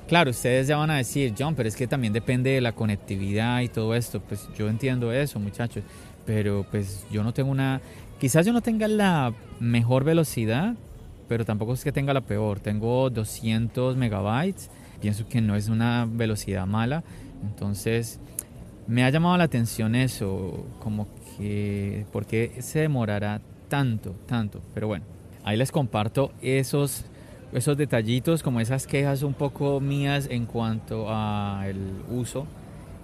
claro, 0.07 0.31
ustedes 0.31 0.69
ya 0.69 0.79
van 0.79 0.91
a 0.91 0.97
decir, 0.97 1.35
John, 1.39 1.55
pero 1.55 1.69
es 1.69 1.77
que 1.77 1.87
también 1.87 2.13
depende 2.13 2.51
de 2.51 2.61
la 2.61 2.73
conectividad 2.73 3.61
y 3.61 3.69
todo 3.69 3.95
esto. 3.95 4.21
Pues 4.21 4.49
yo 4.57 4.69
entiendo 4.69 5.13
eso, 5.13 5.39
muchachos 5.39 5.85
pero 6.29 6.67
pues 6.71 7.07
yo 7.11 7.25
no 7.25 7.33
tengo 7.33 7.51
una, 7.51 7.81
quizás 8.21 8.45
yo 8.45 8.53
no 8.53 8.61
tenga 8.61 8.87
la 8.87 9.33
mejor 9.61 10.05
velocidad, 10.05 10.75
pero 11.27 11.47
tampoco 11.47 11.73
es 11.73 11.83
que 11.83 11.91
tenga 11.91 12.13
la 12.13 12.21
peor. 12.21 12.61
Tengo 12.61 13.09
200 13.09 13.97
megabytes, 13.97 14.69
pienso 15.01 15.27
que 15.27 15.41
no 15.41 15.57
es 15.57 15.71
una 15.71 16.07
velocidad 16.07 16.67
mala, 16.67 17.03
entonces 17.43 18.21
me 18.87 19.05
ha 19.05 19.11
llamado 19.11 19.39
la 19.39 19.45
atención 19.45 19.95
eso, 19.95 20.67
como 20.81 21.09
que, 21.39 22.05
¿por 22.13 22.27
qué 22.27 22.61
se 22.61 22.81
demorará 22.81 23.41
tanto, 23.69 24.15
tanto? 24.27 24.61
Pero 24.75 24.87
bueno, 24.87 25.07
ahí 25.45 25.57
les 25.57 25.73
comparto 25.73 26.33
esos 26.43 27.07
esos 27.55 27.79
detallitos, 27.79 28.43
como 28.43 28.61
esas 28.61 28.87
quejas 28.87 29.23
un 29.23 29.33
poco 29.33 29.81
mías 29.81 30.29
en 30.31 30.45
cuanto 30.45 31.11
al 31.11 31.79
uso 32.11 32.47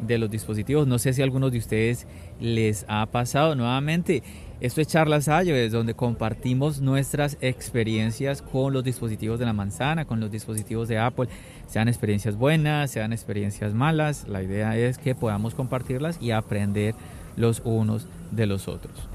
de 0.00 0.18
los 0.18 0.30
dispositivos. 0.30 0.86
No 0.86 0.98
sé 0.98 1.12
si 1.12 1.20
a 1.20 1.24
algunos 1.24 1.52
de 1.52 1.58
ustedes 1.58 2.06
les 2.40 2.84
ha 2.88 3.06
pasado 3.06 3.54
nuevamente. 3.54 4.22
Esto 4.60 4.80
es 4.80 4.86
Charlas 4.86 5.28
es 5.28 5.72
donde 5.72 5.94
compartimos 5.94 6.80
nuestras 6.80 7.36
experiencias 7.40 8.40
con 8.40 8.72
los 8.72 8.84
dispositivos 8.84 9.38
de 9.38 9.44
la 9.44 9.52
manzana, 9.52 10.06
con 10.06 10.20
los 10.20 10.30
dispositivos 10.30 10.88
de 10.88 10.98
Apple, 10.98 11.28
sean 11.66 11.88
experiencias 11.88 12.36
buenas, 12.36 12.90
sean 12.90 13.12
experiencias 13.12 13.74
malas. 13.74 14.26
La 14.28 14.42
idea 14.42 14.76
es 14.76 14.96
que 14.96 15.14
podamos 15.14 15.54
compartirlas 15.54 16.18
y 16.22 16.30
aprender 16.30 16.94
los 17.36 17.60
unos 17.64 18.06
de 18.30 18.46
los 18.46 18.68
otros. 18.68 19.08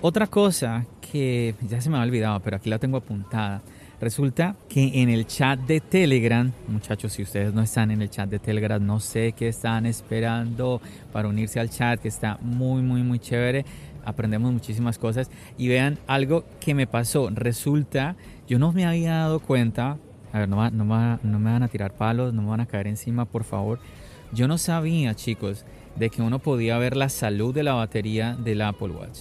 Otra 0.00 0.26
cosa 0.26 0.86
que 1.14 1.54
ya 1.68 1.80
se 1.80 1.88
me 1.90 1.96
ha 1.96 2.00
olvidado, 2.00 2.40
pero 2.40 2.56
aquí 2.56 2.68
la 2.68 2.80
tengo 2.80 2.96
apuntada. 2.96 3.62
Resulta 4.00 4.56
que 4.68 5.00
en 5.00 5.08
el 5.08 5.28
chat 5.28 5.60
de 5.60 5.78
Telegram, 5.78 6.50
muchachos, 6.66 7.12
si 7.12 7.22
ustedes 7.22 7.54
no 7.54 7.62
están 7.62 7.92
en 7.92 8.02
el 8.02 8.10
chat 8.10 8.28
de 8.28 8.40
Telegram, 8.40 8.84
no 8.84 8.98
sé 8.98 9.30
qué 9.30 9.46
están 9.46 9.86
esperando 9.86 10.80
para 11.12 11.28
unirse 11.28 11.60
al 11.60 11.70
chat, 11.70 12.00
que 12.00 12.08
está 12.08 12.36
muy, 12.42 12.82
muy, 12.82 13.04
muy 13.04 13.20
chévere. 13.20 13.64
Aprendemos 14.04 14.52
muchísimas 14.52 14.98
cosas. 14.98 15.30
Y 15.56 15.68
vean 15.68 16.00
algo 16.08 16.44
que 16.58 16.74
me 16.74 16.88
pasó. 16.88 17.30
Resulta, 17.30 18.16
yo 18.48 18.58
no 18.58 18.72
me 18.72 18.84
había 18.84 19.14
dado 19.14 19.38
cuenta. 19.38 19.98
A 20.32 20.40
ver, 20.40 20.48
no, 20.48 20.68
no, 20.72 21.18
no 21.22 21.38
me 21.38 21.52
van 21.52 21.62
a 21.62 21.68
tirar 21.68 21.94
palos, 21.94 22.34
no 22.34 22.42
me 22.42 22.48
van 22.48 22.60
a 22.60 22.66
caer 22.66 22.88
encima, 22.88 23.24
por 23.24 23.44
favor. 23.44 23.78
Yo 24.32 24.48
no 24.48 24.58
sabía, 24.58 25.14
chicos, 25.14 25.64
de 25.94 26.10
que 26.10 26.22
uno 26.22 26.40
podía 26.40 26.76
ver 26.78 26.96
la 26.96 27.08
salud 27.08 27.54
de 27.54 27.62
la 27.62 27.74
batería 27.74 28.34
del 28.34 28.62
Apple 28.62 28.88
Watch. 28.88 29.20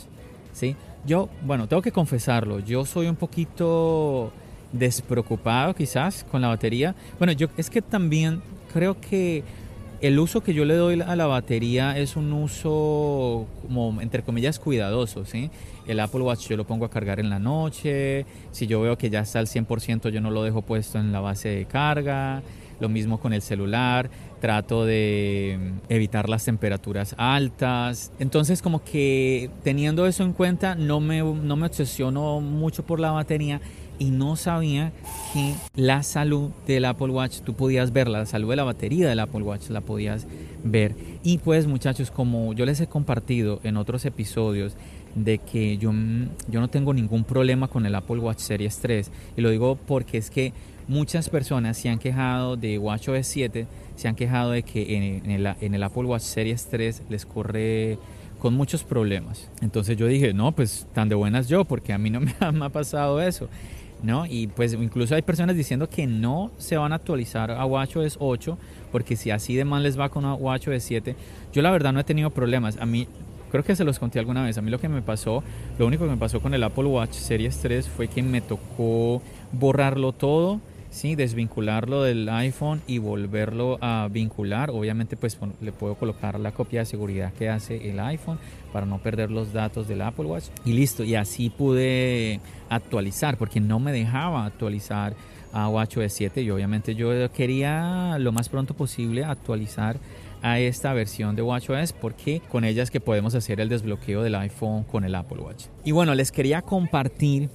¿Sí? 0.53 0.75
Yo, 1.05 1.29
bueno, 1.45 1.67
tengo 1.67 1.81
que 1.81 1.91
confesarlo, 1.91 2.59
yo 2.59 2.85
soy 2.85 3.07
un 3.07 3.15
poquito 3.15 4.31
despreocupado 4.71 5.73
quizás 5.75 6.25
con 6.29 6.41
la 6.41 6.47
batería. 6.47 6.95
Bueno, 7.17 7.33
yo 7.33 7.47
es 7.57 7.69
que 7.69 7.81
también 7.81 8.41
creo 8.73 8.99
que 8.99 9.43
el 10.01 10.19
uso 10.19 10.41
que 10.41 10.53
yo 10.53 10.65
le 10.65 10.75
doy 10.75 10.99
a 10.99 11.15
la 11.15 11.27
batería 11.27 11.97
es 11.97 12.17
un 12.17 12.33
uso 12.33 13.47
como 13.61 14.01
entre 14.01 14.23
comillas 14.23 14.59
cuidadoso, 14.59 15.25
¿sí? 15.25 15.49
El 15.87 15.99
Apple 15.99 16.21
Watch 16.21 16.49
yo 16.49 16.57
lo 16.57 16.65
pongo 16.65 16.85
a 16.85 16.89
cargar 16.89 17.21
en 17.21 17.29
la 17.29 17.39
noche, 17.39 18.25
si 18.51 18.67
yo 18.67 18.81
veo 18.81 18.97
que 18.97 19.09
ya 19.09 19.21
está 19.21 19.39
al 19.39 19.47
100% 19.47 20.09
yo 20.09 20.19
no 20.19 20.29
lo 20.29 20.43
dejo 20.43 20.61
puesto 20.61 20.99
en 20.99 21.13
la 21.13 21.21
base 21.21 21.49
de 21.49 21.65
carga, 21.65 22.41
lo 22.81 22.89
mismo 22.89 23.19
con 23.19 23.31
el 23.31 23.41
celular, 23.41 24.09
trato 24.43 24.83
de 24.83 25.57
evitar 25.87 26.27
las 26.27 26.43
temperaturas 26.43 27.15
altas. 27.17 28.11
Entonces 28.19 28.61
como 28.61 28.83
que 28.83 29.49
teniendo 29.63 30.05
eso 30.05 30.25
en 30.25 30.33
cuenta 30.33 30.75
no 30.75 30.99
me, 30.99 31.23
no 31.23 31.55
me 31.55 31.65
obsesiono 31.65 32.41
mucho 32.41 32.85
por 32.85 32.99
la 32.99 33.11
batería 33.11 33.61
y 33.99 34.11
no 34.11 34.35
sabía 34.35 34.91
que 35.33 35.53
la 35.75 36.03
salud 36.03 36.51
del 36.67 36.85
Apple 36.85 37.09
Watch, 37.09 37.41
tú 37.41 37.53
podías 37.53 37.93
ver 37.93 38.07
la 38.07 38.25
salud 38.25 38.49
de 38.49 38.55
la 38.55 38.63
batería 38.63 39.07
del 39.07 39.19
Apple 39.19 39.41
Watch, 39.43 39.69
la 39.69 39.81
podías 39.81 40.27
ver. 40.63 40.95
Y 41.23 41.39
pues 41.39 41.67
muchachos, 41.67 42.11
como 42.11 42.53
yo 42.53 42.65
les 42.65 42.79
he 42.81 42.87
compartido 42.87 43.59
en 43.63 43.77
otros 43.77 44.05
episodios, 44.05 44.75
de 45.15 45.37
que 45.37 45.77
yo, 45.77 45.91
yo 46.49 46.59
no 46.59 46.69
tengo 46.69 46.93
ningún 46.93 47.23
problema 47.23 47.67
con 47.67 47.85
el 47.85 47.95
Apple 47.95 48.17
Watch 48.17 48.39
Series 48.39 48.77
3. 48.79 49.11
Y 49.37 49.41
lo 49.41 49.49
digo 49.49 49.75
porque 49.75 50.17
es 50.17 50.29
que 50.29 50.53
muchas 50.87 51.29
personas 51.29 51.77
se 51.77 51.89
han 51.89 51.99
quejado 51.99 52.57
de 52.57 52.77
WatchOS 52.77 53.27
7, 53.27 53.67
se 53.95 54.07
han 54.07 54.15
quejado 54.15 54.51
de 54.51 54.63
que 54.63 54.95
en, 54.95 55.29
el, 55.29 55.55
en 55.61 55.73
el 55.75 55.83
Apple 55.83 56.03
Watch 56.03 56.23
Series 56.23 56.65
3 56.65 57.03
les 57.09 57.25
corre 57.25 57.97
con 58.39 58.55
muchos 58.55 58.83
problemas. 58.83 59.49
Entonces 59.61 59.95
yo 59.95 60.05
dije, 60.05 60.33
no, 60.33 60.51
pues 60.51 60.85
tan 60.93 61.07
de 61.07 61.15
buenas 61.15 61.47
yo, 61.47 61.63
porque 61.63 61.93
a 61.93 61.97
mí 61.97 62.09
no 62.09 62.19
me 62.19 62.33
ha, 62.39 62.69
pasado 62.69 63.21
eso. 63.21 63.47
¿No? 64.03 64.25
Y 64.27 64.47
pues 64.47 64.73
incluso 64.73 65.15
hay 65.15 65.23
personas 65.23 65.55
diciendo 65.55 65.89
que 65.89 66.05
no 66.05 66.51
se 66.57 66.77
van 66.77 66.91
a 66.91 66.95
actualizar 66.95 67.49
a 67.49 67.65
WatchOS 67.65 68.17
8, 68.19 68.57
porque 68.91 69.15
si 69.15 69.31
así 69.31 69.55
de 69.55 69.65
mal 69.65 69.81
les 69.81 69.99
va 69.99 70.09
con 70.09 70.25
WatchOS 70.25 70.83
7, 70.83 71.15
yo 71.51 71.61
la 71.61 71.71
verdad 71.71 71.93
no 71.93 71.99
he 71.99 72.03
tenido 72.03 72.29
problemas. 72.29 72.77
A 72.77 72.85
mí 72.85 73.07
Creo 73.53 73.63
que 73.63 73.75
se 73.75 73.83
los 73.83 73.99
conté 73.99 74.17
alguna 74.17 74.41
vez. 74.41 74.57
A 74.57 74.63
mí 74.63 74.71
lo 74.71 74.79
que 74.79 74.89
me 74.89 75.03
pasó, 75.03 75.43
lo 75.77 75.85
único 75.85 76.05
que 76.05 76.09
me 76.09 76.17
pasó 76.17 76.39
con 76.39 76.55
el 76.55 76.63
Apple 76.63 76.85
Watch 76.85 77.11
Series 77.11 77.59
3 77.59 77.87
fue 77.87 78.07
que 78.07 78.23
me 78.23 78.41
tocó 78.41 79.21
borrarlo 79.51 80.11
todo, 80.11 80.59
¿sí? 80.89 81.13
desvincularlo 81.13 82.01
del 82.01 82.27
iPhone 82.29 82.81
y 82.87 82.97
volverlo 82.97 83.77
a 83.79 84.09
vincular. 84.11 84.71
Obviamente 84.71 85.17
pues 85.17 85.37
le 85.61 85.71
puedo 85.71 85.93
colocar 85.93 86.39
la 86.39 86.51
copia 86.51 86.79
de 86.79 86.87
seguridad 86.87 87.31
que 87.33 87.49
hace 87.49 87.91
el 87.91 87.99
iPhone 87.99 88.39
para 88.73 88.85
no 88.85 88.97
perder 88.97 89.31
los 89.31 89.53
datos 89.53 89.87
del 89.87 90.01
Apple 90.01 90.25
Watch. 90.25 90.45
Y 90.65 90.73
listo, 90.73 91.05
y 91.05 91.15
así 91.15 91.49
pude 91.49 92.41
actualizar 92.69 93.37
porque 93.37 93.61
no 93.61 93.79
me 93.79 93.93
dejaba 93.93 94.45
actualizar 94.45 95.15
a 95.53 95.69
WatchOS 95.69 96.11
7 96.11 96.41
y 96.41 96.49
obviamente 96.49 96.95
yo 96.95 97.31
quería 97.31 98.17
lo 98.19 98.31
más 98.31 98.49
pronto 98.49 98.73
posible 98.73 99.23
actualizar 99.23 99.97
a 100.41 100.59
esta 100.59 100.91
versión 100.93 101.35
de 101.35 101.43
WatchOS 101.43 101.93
porque 101.93 102.41
con 102.49 102.65
ella 102.65 102.81
es 102.81 102.89
que 102.89 102.99
podemos 102.99 103.35
hacer 103.35 103.61
el 103.61 103.69
desbloqueo 103.69 104.23
del 104.23 104.35
iPhone 104.35 104.83
con 104.83 105.05
el 105.05 105.13
Apple 105.15 105.41
Watch. 105.41 105.65
Y 105.85 105.91
bueno, 105.91 106.15
les 106.15 106.31
quería 106.31 106.61
compartir 106.63 107.49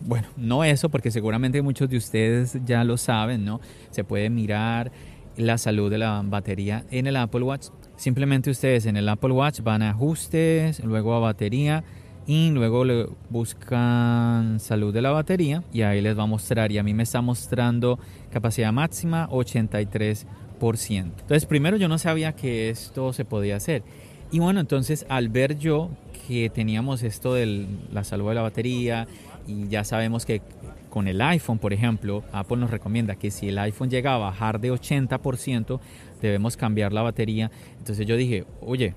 bueno, 0.00 0.28
no 0.36 0.62
eso, 0.62 0.90
porque 0.90 1.10
seguramente 1.10 1.60
muchos 1.60 1.90
de 1.90 1.96
ustedes 1.96 2.56
ya 2.64 2.84
lo 2.84 2.96
saben, 2.96 3.44
¿no? 3.44 3.60
Se 3.90 4.04
puede 4.04 4.30
mirar 4.30 4.92
la 5.36 5.58
salud 5.58 5.90
de 5.90 5.98
la 5.98 6.22
batería 6.24 6.84
en 6.90 7.06
el 7.06 7.16
Apple 7.16 7.42
Watch. 7.42 7.68
Simplemente 7.98 8.48
ustedes 8.48 8.86
en 8.86 8.96
el 8.96 9.06
Apple 9.10 9.32
Watch 9.32 9.60
van 9.60 9.82
a 9.82 9.90
ajustes, 9.90 10.82
luego 10.82 11.14
a 11.14 11.18
batería 11.18 11.84
y 12.26 12.50
luego 12.50 12.86
le 12.86 13.06
buscan 13.28 14.58
salud 14.60 14.94
de 14.94 15.02
la 15.02 15.10
batería 15.10 15.62
y 15.72 15.82
ahí 15.82 16.00
les 16.00 16.18
va 16.18 16.22
a 16.22 16.26
mostrar 16.26 16.72
y 16.72 16.78
a 16.78 16.82
mí 16.82 16.94
me 16.94 17.02
está 17.02 17.20
mostrando 17.20 17.98
capacidad 18.30 18.72
máxima 18.72 19.28
83 19.30 20.26
entonces, 20.60 21.46
primero 21.46 21.76
yo 21.76 21.88
no 21.88 21.98
sabía 21.98 22.32
que 22.32 22.68
esto 22.70 23.12
se 23.12 23.24
podía 23.24 23.56
hacer. 23.56 23.82
Y 24.30 24.40
bueno, 24.40 24.60
entonces 24.60 25.06
al 25.08 25.28
ver 25.28 25.58
yo 25.58 25.90
que 26.26 26.50
teníamos 26.50 27.02
esto 27.02 27.34
de 27.34 27.66
la 27.92 28.04
salud 28.04 28.28
de 28.28 28.34
la 28.34 28.42
batería 28.42 29.06
y 29.46 29.68
ya 29.68 29.84
sabemos 29.84 30.26
que 30.26 30.42
con 30.90 31.06
el 31.06 31.20
iPhone, 31.20 31.58
por 31.58 31.72
ejemplo, 31.72 32.24
Apple 32.32 32.56
nos 32.56 32.70
recomienda 32.70 33.14
que 33.14 33.30
si 33.30 33.48
el 33.48 33.58
iPhone 33.58 33.88
llega 33.88 34.14
a 34.14 34.18
bajar 34.18 34.60
de 34.60 34.72
80%, 34.72 35.80
debemos 36.20 36.56
cambiar 36.56 36.92
la 36.92 37.02
batería. 37.02 37.50
Entonces 37.78 38.06
yo 38.06 38.16
dije, 38.16 38.44
oye, 38.60 38.94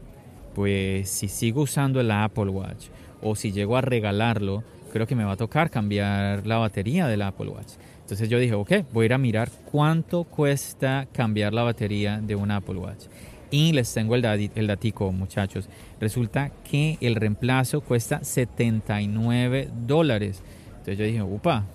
pues 0.53 1.09
si 1.09 1.27
sigo 1.27 1.61
usando 1.61 1.99
el 1.99 2.11
Apple 2.11 2.49
Watch 2.49 2.87
o 3.21 3.35
si 3.35 3.51
llego 3.51 3.77
a 3.77 3.81
regalarlo, 3.81 4.63
creo 4.91 5.07
que 5.07 5.15
me 5.15 5.23
va 5.23 5.33
a 5.33 5.37
tocar 5.37 5.69
cambiar 5.69 6.45
la 6.45 6.57
batería 6.57 7.07
del 7.07 7.21
Apple 7.21 7.49
Watch. 7.49 7.73
Entonces 8.01 8.29
yo 8.29 8.39
dije, 8.39 8.53
ok, 8.53 8.71
voy 8.91 9.03
a 9.03 9.05
ir 9.05 9.13
a 9.13 9.17
mirar 9.17 9.49
cuánto 9.71 10.25
cuesta 10.25 11.07
cambiar 11.13 11.53
la 11.53 11.63
batería 11.63 12.19
de 12.19 12.35
un 12.35 12.51
Apple 12.51 12.75
Watch. 12.75 13.05
Y 13.51 13.73
les 13.73 13.93
tengo 13.93 14.15
el, 14.15 14.25
el 14.25 14.67
datico, 14.67 15.11
muchachos. 15.11 15.67
Resulta 15.99 16.51
que 16.69 16.97
el 17.01 17.15
reemplazo 17.15 17.81
cuesta 17.81 18.23
79 18.23 19.69
dólares. 19.85 20.41
Entonces 20.69 20.97
yo 20.97 21.05
dije, 21.05 21.21
upa, 21.21 21.65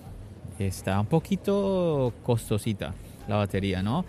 está 0.59 0.99
un 0.99 1.05
poquito 1.05 2.13
costosita 2.23 2.93
la 3.27 3.37
batería, 3.37 3.83
¿no? 3.83 4.05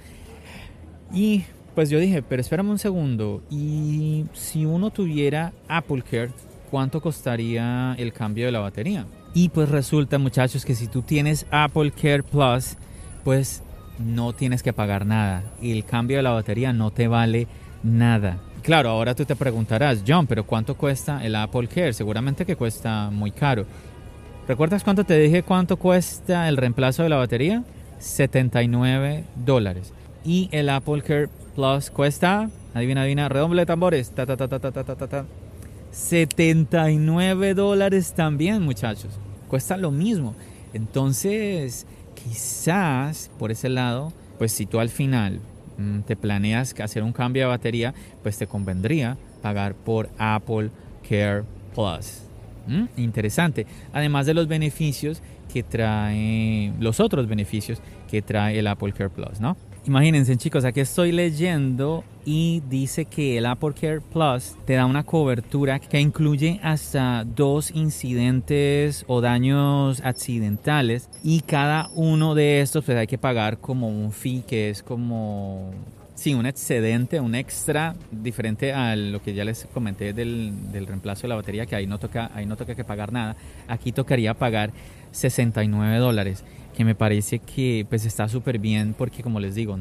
Y 1.13 1.45
pues 1.75 1.91
yo 1.91 1.99
dije, 1.99 2.23
pero 2.23 2.41
espérame 2.41 2.71
un 2.71 2.79
segundo. 2.79 3.43
Y 3.51 4.25
si 4.33 4.67
uno 4.67 4.91
tuviera 4.91 5.53
Apple 5.69 6.03
Care, 6.03 6.31
¿cuánto 6.71 7.01
costaría 7.01 7.95
el 7.99 8.13
cambio 8.13 8.47
de 8.47 8.53
la 8.53 8.61
batería? 8.61 9.07
Y 9.35 9.51
pues 9.51 9.69
resulta 9.69 10.19
muchachos 10.19 10.65
que 10.65 10.75
si 10.75 10.87
tú 10.89 11.03
tienes 11.03 11.47
Apple 11.51 11.93
Care 11.93 12.23
Plus, 12.23 12.77
pues 13.25 13.63
no 13.99 14.33
tienes 14.33 14.63
que 14.63 14.73
pagar 14.73 15.07
nada 15.07 15.43
y 15.61 15.73
el 15.73 15.85
cambio 15.85 16.17
de 16.17 16.23
la 16.23 16.31
batería 16.31 16.73
no 16.73 16.91
te 16.91 17.09
vale 17.09 17.47
nada. 17.83 18.39
Claro, 18.63 18.91
ahora 18.91 19.15
tú 19.15 19.25
te 19.25 19.37
preguntarás, 19.37 20.03
John, 20.07 20.27
pero 20.27 20.45
¿cuánto 20.45 20.77
cuesta 20.77 21.25
el 21.25 21.35
Apple 21.35 21.69
Care? 21.69 21.93
Seguramente 21.93 22.45
que 22.45 22.57
cuesta 22.57 23.11
muy 23.11 23.31
caro. 23.31 23.67
¿Recuerdas 24.47 24.83
cuánto 24.83 25.05
te 25.05 25.19
dije 25.19 25.43
cuánto 25.43 25.77
cuesta 25.77 26.49
el 26.49 26.57
reemplazo 26.57 27.03
de 27.03 27.09
la 27.09 27.17
batería? 27.17 27.65
79 27.99 29.25
dólares. 29.45 29.93
Y 30.29 30.51
el 30.53 30.69
Apple 30.69 31.01
Care 31.01 31.31
Plus 31.55 31.89
cuesta, 31.89 32.51
adivina, 32.75 33.01
adivina, 33.01 33.31
redoble 33.31 33.63
de 33.63 33.67
tambores, 33.67 34.11
ta, 34.11 34.27
ta, 34.27 34.37
ta, 34.37 34.47
ta, 34.47 34.59
ta, 34.61 34.71
ta, 34.71 34.85
ta, 34.85 35.07
ta, 35.07 35.25
79 35.91 37.55
dólares 37.55 38.13
también, 38.13 38.61
muchachos. 38.61 39.19
Cuesta 39.49 39.79
lo 39.79 39.91
mismo. 39.91 40.35
Entonces, 40.75 41.87
quizás 42.15 43.31
por 43.39 43.51
ese 43.51 43.71
lado, 43.71 44.13
pues 44.37 44.53
si 44.53 44.67
tú 44.67 44.81
al 44.81 44.91
final 44.91 45.41
mm, 45.79 46.01
te 46.01 46.15
planeas 46.15 46.79
hacer 46.79 47.05
un 47.05 47.15
cambio 47.15 47.45
de 47.45 47.49
batería, 47.49 47.95
pues 48.23 48.37
te 48.37 48.47
convendría 48.47 49.17
pagar 49.41 49.75
por 49.75 50.11
Apple 50.19 50.69
Care 51.09 51.45
Plus. 51.75 52.21
¿Mm? 52.67 53.01
Interesante. 53.01 53.67
Además 53.95 54.27
de 54.27 54.35
los 54.35 54.47
beneficios 54.47 55.23
que 55.51 55.63
trae, 55.63 56.71
los 56.81 57.01
otros 57.01 57.27
beneficios 57.29 57.81
que 58.11 58.21
trae 58.21 58.59
el 58.59 58.67
Apple 58.67 58.93
Care 58.93 59.09
Plus, 59.09 59.41
¿no? 59.41 59.57
Imagínense 59.89 60.37
chicos, 60.37 60.67
aquí 60.67 60.81
estoy 60.81 61.13
leyendo 61.13 62.05
y 62.27 62.63
dice 62.69 63.07
que 63.07 63.39
el 63.39 63.47
Apple 63.47 63.73
Care 63.73 64.03
Plus 64.03 64.55
te 64.67 64.75
da 64.75 64.85
una 64.85 65.03
cobertura 65.03 65.79
que 65.79 65.99
incluye 65.99 66.61
hasta 66.63 67.25
dos 67.25 67.71
incidentes 67.71 69.07
o 69.09 69.23
daños 69.23 70.03
accidentales 70.05 71.09
y 71.25 71.41
cada 71.41 71.89
uno 71.95 72.35
de 72.35 72.61
estos 72.61 72.85
pues 72.85 72.99
hay 72.99 73.07
que 73.07 73.17
pagar 73.17 73.61
como 73.61 73.89
un 73.89 74.13
fee 74.13 74.45
que 74.47 74.69
es 74.69 74.83
como 74.83 75.71
Sí, 76.15 76.35
un 76.35 76.47
excedente, 76.47 77.21
un 77.21 77.37
extra 77.37 77.95
diferente 78.11 78.73
a 78.73 78.97
lo 78.97 79.23
que 79.23 79.35
ya 79.35 79.45
les 79.45 79.67
comenté 79.73 80.13
del, 80.13 80.53
del, 80.73 80.89
reemplazo 80.89 81.23
de 81.23 81.29
la 81.29 81.37
batería, 81.37 81.65
que 81.65 81.77
ahí 81.77 81.87
no 81.87 81.99
toca, 81.99 82.33
ahí 82.35 82.45
no 82.45 82.57
toca 82.57 82.75
que 82.75 82.83
pagar 82.83 83.13
nada. 83.13 83.37
Aquí 83.69 83.93
tocaría 83.93 84.35
pagar 84.35 84.73
69 85.13 85.99
dólares 85.99 86.43
que 86.79 86.85
me 86.85 86.95
parece 86.95 87.41
que 87.41 87.85
pues 87.89 88.05
está 88.05 88.29
súper 88.29 88.61
bien 88.61 88.95
porque 88.97 89.21
como 89.21 89.41
les 89.41 89.57
digo, 89.57 89.77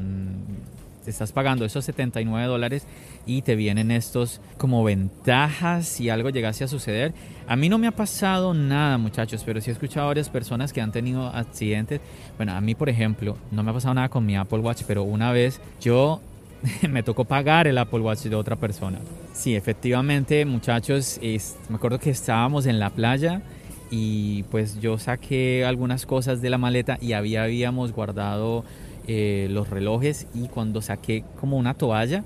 estás 1.06 1.30
pagando 1.30 1.64
esos 1.64 1.84
79 1.84 2.48
dólares 2.48 2.82
y 3.24 3.42
te 3.42 3.54
vienen 3.54 3.92
estos 3.92 4.40
como 4.56 4.82
ventajas 4.82 5.86
si 5.86 6.10
algo 6.10 6.30
llegase 6.30 6.64
a 6.64 6.66
suceder. 6.66 7.14
A 7.46 7.54
mí 7.54 7.68
no 7.68 7.78
me 7.78 7.86
ha 7.86 7.92
pasado 7.92 8.52
nada 8.52 8.98
muchachos, 8.98 9.44
pero 9.46 9.60
sí 9.60 9.70
he 9.70 9.74
escuchado 9.74 10.08
varias 10.08 10.28
personas 10.28 10.72
que 10.72 10.80
han 10.80 10.90
tenido 10.90 11.28
accidentes. 11.28 12.00
Bueno, 12.36 12.54
a 12.54 12.60
mí 12.60 12.74
por 12.74 12.88
ejemplo, 12.88 13.38
no 13.52 13.62
me 13.62 13.70
ha 13.70 13.74
pasado 13.74 13.94
nada 13.94 14.08
con 14.08 14.26
mi 14.26 14.36
Apple 14.36 14.58
Watch, 14.58 14.82
pero 14.84 15.04
una 15.04 15.30
vez 15.30 15.60
yo 15.80 16.20
me 16.90 17.04
tocó 17.04 17.26
pagar 17.26 17.68
el 17.68 17.78
Apple 17.78 18.00
Watch 18.00 18.22
de 18.22 18.34
otra 18.34 18.56
persona. 18.56 18.98
Sí, 19.34 19.54
efectivamente 19.54 20.44
muchachos, 20.44 21.20
me 21.68 21.76
acuerdo 21.76 22.00
que 22.00 22.10
estábamos 22.10 22.66
en 22.66 22.80
la 22.80 22.90
playa 22.90 23.40
y 23.90 24.42
pues 24.44 24.80
yo 24.80 24.98
saqué 24.98 25.64
algunas 25.64 26.06
cosas 26.06 26.40
de 26.40 26.50
la 26.50 26.58
maleta 26.58 26.98
y 27.00 27.12
había, 27.12 27.44
habíamos 27.44 27.92
guardado 27.92 28.64
eh, 29.06 29.48
los 29.50 29.70
relojes 29.70 30.26
y 30.34 30.48
cuando 30.48 30.82
saqué 30.82 31.24
como 31.40 31.56
una 31.56 31.74
toalla, 31.74 32.24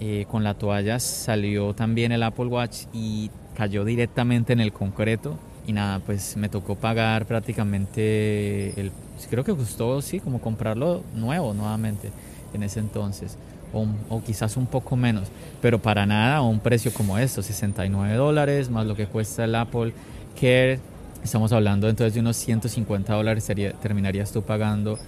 eh, 0.00 0.26
con 0.30 0.44
la 0.44 0.54
toalla 0.54 1.00
salió 1.00 1.74
también 1.74 2.12
el 2.12 2.22
Apple 2.22 2.46
Watch 2.46 2.84
y 2.92 3.30
cayó 3.56 3.84
directamente 3.84 4.52
en 4.52 4.60
el 4.60 4.72
concreto 4.72 5.36
y 5.66 5.72
nada, 5.72 5.98
pues 5.98 6.36
me 6.36 6.48
tocó 6.48 6.76
pagar 6.76 7.26
prácticamente 7.26 8.80
el, 8.80 8.90
creo 9.28 9.44
que 9.44 9.54
costó, 9.54 10.00
sí, 10.00 10.18
como 10.18 10.40
comprarlo 10.40 11.02
nuevo 11.14 11.52
nuevamente 11.52 12.10
en 12.54 12.62
ese 12.62 12.80
entonces. 12.80 13.36
O, 13.74 13.86
o, 14.08 14.22
quizás 14.22 14.56
un 14.56 14.64
poco 14.64 14.96
menos, 14.96 15.28
pero 15.60 15.78
para 15.78 16.06
nada 16.06 16.36
a 16.36 16.40
un 16.40 16.58
precio 16.58 16.90
como 16.90 17.18
esto, 17.18 17.42
69 17.42 18.14
dólares 18.14 18.70
más 18.70 18.86
lo 18.86 18.96
que 18.96 19.06
cuesta 19.06 19.44
el 19.44 19.54
Apple 19.54 19.92
estamos 21.22 21.52
hablando 21.52 21.88
entonces 21.88 22.14
de 22.14 22.20
unos 22.20 22.36
150 22.36 23.12
dólares 23.12 23.44
sería, 23.44 23.72
terminarías 23.72 24.32
tú 24.32 24.42
pagando 24.42 24.98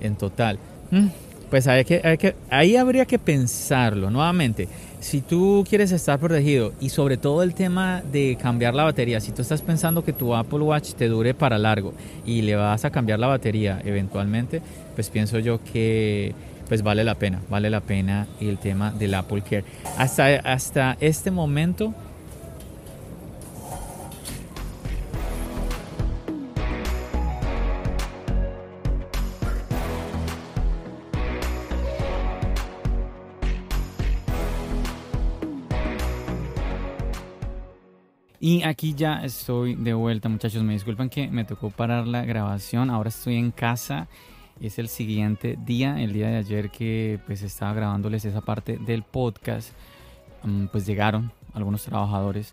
en 0.00 0.16
total. 0.16 0.58
Mm, 0.90 1.06
pues 1.50 1.66
hay 1.66 1.84
que, 1.84 2.00
hay 2.04 2.18
que, 2.18 2.34
ahí 2.50 2.76
habría 2.76 3.06
que 3.06 3.18
pensarlo 3.18 4.10
nuevamente. 4.10 4.68
Si 5.00 5.20
tú 5.20 5.64
quieres 5.68 5.92
estar 5.92 6.18
protegido 6.18 6.72
y 6.80 6.88
sobre 6.88 7.16
todo 7.16 7.42
el 7.42 7.54
tema 7.54 8.02
de 8.10 8.38
cambiar 8.40 8.74
la 8.74 8.84
batería, 8.84 9.20
si 9.20 9.32
tú 9.32 9.42
estás 9.42 9.60
pensando 9.60 10.02
que 10.02 10.12
tu 10.12 10.34
Apple 10.34 10.60
Watch 10.60 10.94
te 10.94 11.08
dure 11.08 11.34
para 11.34 11.58
largo 11.58 11.92
y 12.24 12.42
le 12.42 12.56
vas 12.56 12.84
a 12.84 12.90
cambiar 12.90 13.18
la 13.18 13.26
batería 13.26 13.80
eventualmente, 13.84 14.62
pues 14.94 15.10
pienso 15.10 15.38
yo 15.38 15.60
que 15.62 16.34
pues 16.68 16.82
vale 16.82 17.04
la 17.04 17.16
pena, 17.16 17.40
vale 17.50 17.68
la 17.68 17.80
pena 17.80 18.26
el 18.40 18.58
tema 18.58 18.90
del 18.92 19.14
Apple 19.14 19.42
Care. 19.42 19.64
Hasta, 19.98 20.36
hasta 20.36 20.96
este 21.00 21.30
momento 21.30 21.94
aquí 38.64 38.94
ya 38.94 39.24
estoy 39.24 39.74
de 39.74 39.94
vuelta, 39.94 40.28
muchachos. 40.28 40.62
Me 40.62 40.72
disculpan 40.72 41.08
que 41.08 41.28
me 41.28 41.44
tocó 41.44 41.70
parar 41.70 42.06
la 42.06 42.24
grabación. 42.24 42.90
Ahora 42.90 43.10
estoy 43.10 43.36
en 43.36 43.50
casa. 43.50 44.08
Es 44.60 44.78
el 44.78 44.88
siguiente 44.88 45.58
día, 45.64 46.00
el 46.00 46.12
día 46.12 46.28
de 46.28 46.36
ayer 46.36 46.70
que 46.70 47.18
pues 47.26 47.42
estaba 47.42 47.74
grabándoles 47.74 48.24
esa 48.24 48.40
parte 48.40 48.78
del 48.78 49.02
podcast. 49.02 49.72
Mm, 50.42 50.66
pues 50.66 50.86
llegaron 50.86 51.32
algunos 51.52 51.84
trabajadores 51.84 52.52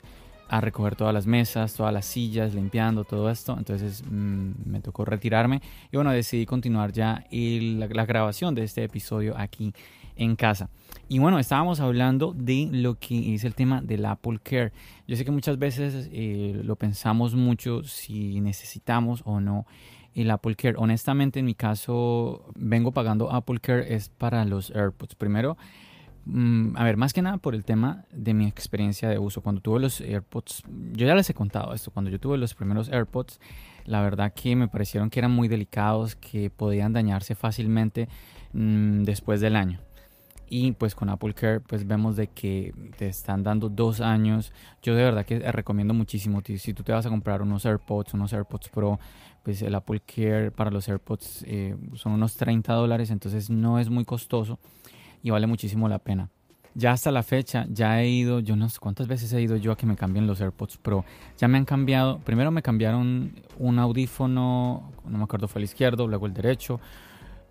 a 0.49 0.59
recoger 0.59 0.95
todas 0.95 1.13
las 1.13 1.27
mesas, 1.27 1.73
todas 1.75 1.93
las 1.93 2.05
sillas, 2.05 2.53
limpiando 2.53 3.03
todo 3.03 3.29
esto. 3.29 3.55
Entonces 3.57 4.03
mm, 4.03 4.51
me 4.65 4.81
tocó 4.81 5.05
retirarme 5.05 5.61
y 5.91 5.95
bueno, 5.95 6.11
decidí 6.11 6.45
continuar 6.45 6.91
ya 6.91 7.25
la 7.31 8.05
grabación 8.05 8.53
de 8.55 8.63
este 8.63 8.83
episodio 8.83 9.37
aquí 9.37 9.73
en 10.21 10.35
casa. 10.35 10.69
Y 11.09 11.17
bueno, 11.17 11.39
estábamos 11.39 11.79
hablando 11.79 12.33
de 12.37 12.69
lo 12.71 12.95
que 12.99 13.33
es 13.33 13.43
el 13.43 13.55
tema 13.55 13.81
del 13.81 14.05
Apple 14.05 14.39
Care. 14.41 14.71
Yo 15.07 15.15
sé 15.15 15.25
que 15.25 15.31
muchas 15.31 15.57
veces 15.57 16.09
eh, 16.13 16.61
lo 16.63 16.75
pensamos 16.75 17.33
mucho 17.33 17.83
si 17.83 18.39
necesitamos 18.39 19.23
o 19.25 19.39
no 19.39 19.65
el 20.13 20.29
Apple 20.29 20.55
Care. 20.55 20.75
Honestamente, 20.77 21.39
en 21.39 21.45
mi 21.45 21.55
caso, 21.55 22.45
vengo 22.55 22.91
pagando 22.91 23.31
Apple 23.31 23.59
Care 23.59 23.95
es 23.95 24.09
para 24.09 24.45
los 24.45 24.69
AirPods. 24.69 25.15
Primero, 25.15 25.57
mm, 26.25 26.77
a 26.77 26.83
ver, 26.83 26.97
más 26.97 27.13
que 27.13 27.23
nada 27.23 27.37
por 27.37 27.55
el 27.55 27.65
tema 27.65 28.05
de 28.11 28.35
mi 28.35 28.45
experiencia 28.45 29.09
de 29.09 29.17
uso. 29.17 29.41
Cuando 29.41 29.59
tuve 29.59 29.79
los 29.79 30.01
AirPods, 30.01 30.63
yo 30.93 31.07
ya 31.07 31.15
les 31.15 31.27
he 31.31 31.33
contado 31.33 31.73
esto, 31.73 31.89
cuando 31.89 32.11
yo 32.11 32.19
tuve 32.19 32.37
los 32.37 32.53
primeros 32.53 32.89
AirPods, 32.89 33.39
la 33.85 34.01
verdad 34.01 34.31
que 34.35 34.55
me 34.55 34.67
parecieron 34.67 35.09
que 35.09 35.19
eran 35.19 35.31
muy 35.31 35.47
delicados, 35.47 36.15
que 36.15 36.51
podían 36.51 36.93
dañarse 36.93 37.33
fácilmente 37.33 38.07
mm, 38.53 39.01
después 39.01 39.41
del 39.41 39.55
año 39.55 39.79
y 40.53 40.73
pues 40.73 40.95
con 40.95 41.09
Apple 41.09 41.33
Care 41.33 41.61
pues 41.61 41.87
vemos 41.87 42.17
de 42.17 42.27
que 42.27 42.73
te 42.97 43.07
están 43.07 43.41
dando 43.41 43.69
dos 43.69 44.01
años. 44.01 44.51
Yo 44.83 44.93
de 44.95 45.03
verdad 45.05 45.25
que 45.25 45.39
recomiendo 45.39 45.93
muchísimo. 45.93 46.41
Si 46.45 46.73
tú 46.73 46.83
te 46.83 46.91
vas 46.91 47.05
a 47.05 47.09
comprar 47.09 47.41
unos 47.41 47.65
AirPods 47.65 48.13
unos 48.13 48.33
AirPods 48.33 48.67
Pro 48.67 48.99
pues 49.43 49.61
el 49.61 49.73
Apple 49.73 50.01
Care 50.01 50.51
para 50.51 50.69
los 50.69 50.89
AirPods 50.89 51.45
eh, 51.47 51.77
son 51.93 52.11
unos 52.11 52.35
30 52.35 52.73
dólares 52.73 53.11
entonces 53.11 53.49
no 53.49 53.79
es 53.79 53.89
muy 53.89 54.03
costoso 54.03 54.59
y 55.23 55.29
vale 55.29 55.47
muchísimo 55.47 55.87
la 55.87 55.99
pena. 55.99 56.29
Ya 56.75 56.91
hasta 56.91 57.11
la 57.11 57.23
fecha 57.23 57.65
ya 57.69 58.01
he 58.01 58.09
ido 58.09 58.41
yo 58.41 58.57
no 58.57 58.67
sé 58.67 58.77
cuántas 58.77 59.07
veces 59.07 59.31
he 59.31 59.41
ido 59.41 59.55
yo 59.55 59.71
a 59.71 59.77
que 59.77 59.85
me 59.85 59.95
cambien 59.95 60.27
los 60.27 60.41
AirPods 60.41 60.75
Pro. 60.79 61.05
Ya 61.37 61.47
me 61.47 61.59
han 61.59 61.65
cambiado 61.65 62.19
primero 62.19 62.51
me 62.51 62.61
cambiaron 62.61 63.35
un 63.57 63.79
audífono 63.79 64.91
no 65.05 65.17
me 65.17 65.23
acuerdo 65.23 65.47
fue 65.47 65.59
el 65.59 65.63
izquierdo 65.63 66.09
luego 66.09 66.25
el 66.25 66.33
derecho 66.33 66.81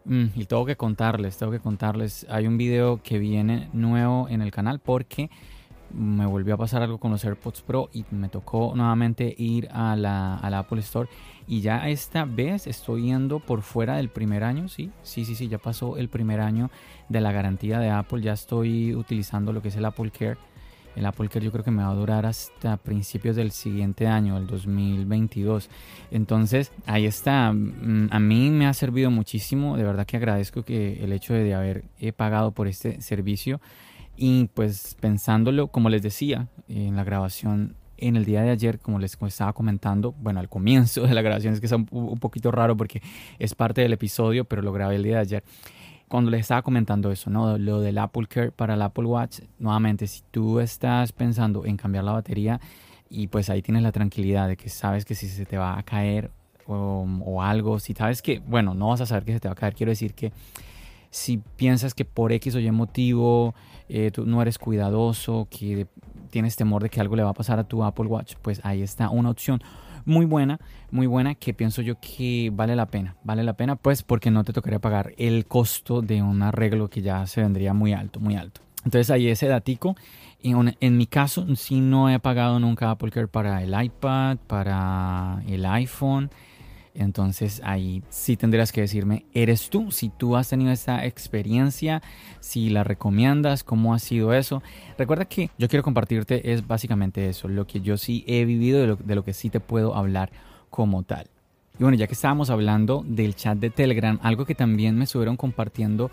Mm, 0.05 0.27
y 0.35 0.45
tengo 0.47 0.65
que 0.65 0.77
contarles, 0.77 1.37
tengo 1.37 1.53
que 1.53 1.61
contarles. 1.61 2.27
Hay 2.31 2.47
un 2.47 2.57
video 2.57 3.03
que 3.03 3.19
viene 3.19 3.69
nuevo 3.73 4.29
en 4.29 4.43
el 4.43 4.51
canal 4.51 4.81
porque 4.81 5.31
me 5.93 6.25
volvió 6.27 6.55
a 6.55 6.57
pasar 6.57 6.83
algo 6.83 6.99
con 6.99 7.11
los 7.11 7.25
AirPods 7.25 7.63
Pro 7.63 7.91
y 7.93 8.05
me 8.11 8.29
tocó 8.29 8.73
nuevamente 8.77 9.35
ir 9.37 9.69
a 9.73 9.97
la, 9.97 10.37
Apple 10.37 10.81
Store. 10.81 11.09
Y 11.47 11.61
ya 11.61 11.89
esta 11.89 12.25
vez 12.25 12.67
estoy 12.67 13.07
yendo 13.07 13.41
por 13.41 13.63
fuera 13.63 13.97
del 13.97 14.09
primer 14.09 14.45
año, 14.45 14.69
sí, 14.69 14.91
sí, 15.03 15.25
sí, 15.25 15.35
sí, 15.35 15.49
ya 15.49 15.59
pasó 15.59 15.97
el 15.97 16.09
primer 16.09 16.41
año 16.41 16.71
de 17.09 17.21
la 17.21 17.33
garantía 17.33 17.81
de 17.81 17.91
Apple. 17.91 18.23
Ya 18.23 18.33
estoy 18.33 18.95
utilizando 18.95 19.53
lo 19.53 19.61
que 19.61 19.69
es 19.69 19.77
el 19.77 19.85
Apple 19.85 20.11
Care 20.11 20.39
el 20.97 21.07
Apple 21.07 21.29
Care 21.29 21.45
yo 21.45 21.53
creo 21.53 21.65
que 21.65 21.71
me 21.71 21.83
va 21.83 21.91
a 21.91 21.95
durar 21.95 22.27
hasta 22.27 22.77
principios 22.77 23.37
del 23.37 23.51
siguiente 23.51 24.07
año, 24.07 24.37
el 24.37 24.47
2022. 24.47 25.71
Entonces, 26.11 26.73
ahí 26.87 27.07
está. 27.07 27.53
Mm, 27.53 28.09
a 28.11 28.19
mí 28.19 28.51
me 28.51 28.67
ha 28.67 28.75
servido 28.75 29.11
muchísimo. 29.11 29.77
De 29.77 29.85
verdad 29.85 30.07
que 30.07 30.17
agradezco 30.17 30.63
que 30.63 31.03
el 31.03 31.13
hecho 31.13 31.35
de 31.35 31.55
haber 31.55 31.85
pagado 32.17 32.53
por 32.53 32.67
este 32.67 33.01
servicio. 33.01 33.61
Y 34.17 34.49
pues 34.55 34.97
pensándolo, 35.01 35.69
como 35.69 35.89
les 35.89 36.03
decía 36.03 36.49
en 36.69 36.97
la 36.97 37.05
grabación, 37.05 37.77
en 37.97 38.17
el 38.17 38.25
día 38.25 38.43
de 38.43 38.51
ayer, 38.51 38.79
como 38.79 38.99
les 38.99 39.17
estaba 39.23 39.53
comentando, 39.53 40.13
bueno, 40.13 40.41
al 40.41 40.49
comienzo 40.49 41.07
de 41.07 41.15
la 41.15 41.23
grabación 41.23 41.55
es 41.55 41.61
que 41.61 41.67
es 41.67 41.73
un 41.73 42.19
poquito 42.19 42.51
raro 42.51 42.77
porque 42.77 43.03
es 43.39 43.55
parte 43.55 43.81
del 43.83 43.93
episodio, 43.93 44.45
pero 44.45 44.63
lo 44.63 44.73
grabé 44.73 44.97
el 44.97 45.03
día 45.03 45.17
de 45.17 45.21
ayer 45.21 45.45
cuando 46.11 46.33
les 46.33 46.41
estaba 46.41 46.63
comentando 46.63 47.13
eso, 47.13 47.31
¿no? 47.31 47.57
Lo 47.57 47.81
del 47.81 47.97
Apple 47.97 48.27
Care 48.29 48.51
para 48.51 48.75
el 48.75 48.83
Apple 48.83 49.05
Watch, 49.05 49.43
nuevamente, 49.61 50.09
si 50.09 50.23
tú 50.33 50.59
estás 50.59 51.13
pensando 51.13 51.65
en 51.65 51.77
cambiar 51.77 52.03
la 52.03 52.11
batería 52.11 52.61
y 53.09 53.29
pues 53.29 53.49
ahí 53.49 53.63
tienes 53.63 53.85
la 53.85 53.93
tranquilidad 53.93 54.49
de 54.49 54.57
que 54.57 54.69
sabes 54.69 55.05
que 55.05 55.15
si 55.15 55.29
se 55.29 55.47
te 55.47 55.57
va 55.57 55.79
a 55.79 55.85
caer 55.85 56.33
o, 56.67 57.41
algo, 57.41 57.79
si 57.79 57.95
sabes 57.95 58.23
que, 58.23 58.41
bueno, 58.41 58.75
no 58.75 58.89
vas 58.89 59.01
a 59.03 59.07
saber 59.07 59.25
que 59.25 59.35
se 59.35 59.41
te 59.41 59.47
va 59.47 59.53
a 59.53 59.55
caer, 59.55 59.75
quiero 59.75 59.91
decir 59.91 60.15
que 60.15 60.33
si 61.11 61.39
piensas 61.39 61.95
que 61.95 62.05
por 62.05 62.33
X 62.33 62.57
o 62.57 62.59
Y 62.59 62.69
motivo 62.73 63.55
eh, 63.89 64.11
tú 64.11 64.27
no 64.27 64.43
eres 64.43 64.59
cuidadoso, 64.59 65.47
que 65.49 65.87
tienes 66.31 66.57
temor 66.57 66.83
de 66.83 66.89
que 66.89 67.01
algo 67.01 67.17
le 67.17 67.23
va 67.23 67.31
a 67.31 67.35
pasar 67.35 67.59
a 67.59 67.65
tu 67.65 67.85
Apple 67.85 68.07
Watch, 68.07 68.37
pues 68.41 68.61
ahí 68.65 68.83
está 68.83 69.11
una 69.11 69.31
opción 69.31 69.61
muy 70.05 70.25
buena, 70.25 70.59
muy 70.91 71.07
buena 71.07 71.35
que 71.35 71.55
pienso 71.55 71.83
yo 71.83 72.01
que 72.01 72.51
vale 72.53 72.75
la 72.75 72.87
pena, 72.87 73.17
vale 73.23 73.45
la 73.45 73.53
pena 73.55 73.77
pues 73.77 74.03
porque 74.03 74.31
no 74.31 74.45
te 74.45 74.53
tocaría 74.53 74.79
pagar 74.79 75.13
el 75.19 75.47
costo 75.47 76.01
de 76.03 76.23
un 76.23 76.43
arreglo 76.43 76.89
que 76.89 77.03
ya 77.03 77.27
se 77.27 77.43
vendría 77.43 77.75
muy 77.75 77.93
alto, 77.93 78.21
muy 78.21 78.37
alto. 78.37 78.63
Entonces 78.85 79.11
ahí 79.11 79.29
ese 79.29 79.47
datico. 79.47 79.97
En, 80.43 80.75
en 80.81 80.97
mi 80.97 81.07
caso 81.07 81.55
sí 81.55 81.81
no 81.81 82.09
he 82.09 82.19
pagado 82.19 82.59
nunca 82.61 82.91
Apple 82.91 83.11
Care 83.11 83.29
para 83.29 83.63
el 83.63 83.75
iPad, 83.79 84.39
para 84.47 85.43
el 85.47 85.67
iPhone. 85.67 86.31
Entonces 87.01 87.63
ahí 87.65 88.03
sí 88.11 88.37
tendrías 88.37 88.73
que 88.73 88.83
decirme, 88.83 89.25
¿eres 89.33 89.71
tú? 89.71 89.91
Si 89.91 90.11
tú 90.11 90.37
has 90.37 90.51
tenido 90.51 90.71
esta 90.71 91.07
experiencia, 91.07 92.03
si 92.41 92.69
la 92.69 92.85
recomiendas, 92.85 93.65
cómo 93.65 93.95
ha 93.95 93.99
sido 93.99 94.35
eso. 94.35 94.63
Recuerda 94.99 95.25
que 95.25 95.51
yo 95.57 95.67
quiero 95.69 95.83
compartirte 95.83 96.53
es 96.53 96.67
básicamente 96.67 97.27
eso, 97.31 97.49
lo 97.49 97.67
que 97.67 97.81
yo 97.81 97.97
sí 97.97 98.23
he 98.27 98.45
vivido, 98.45 98.97
de 98.97 99.15
lo, 99.15 99.25
que 99.25 99.33
sí 99.33 99.49
te 99.49 99.61
puedo 99.61 99.95
hablar 99.95 100.31
como 100.69 101.03
tal. 101.03 101.27
Y 101.79 101.83
bueno, 101.83 101.97
ya 101.97 102.07
que 102.07 102.13
estábamos 102.13 102.51
hablando 102.51 103.03
del 103.07 103.35
chat 103.35 103.57
de 103.57 103.71
Telegram, 103.71 104.19
algo 104.23 104.45
que 104.45 104.55
también 104.55 104.95
me 104.99 105.05
estuvieron 105.05 105.39
compartiendo 105.39 106.11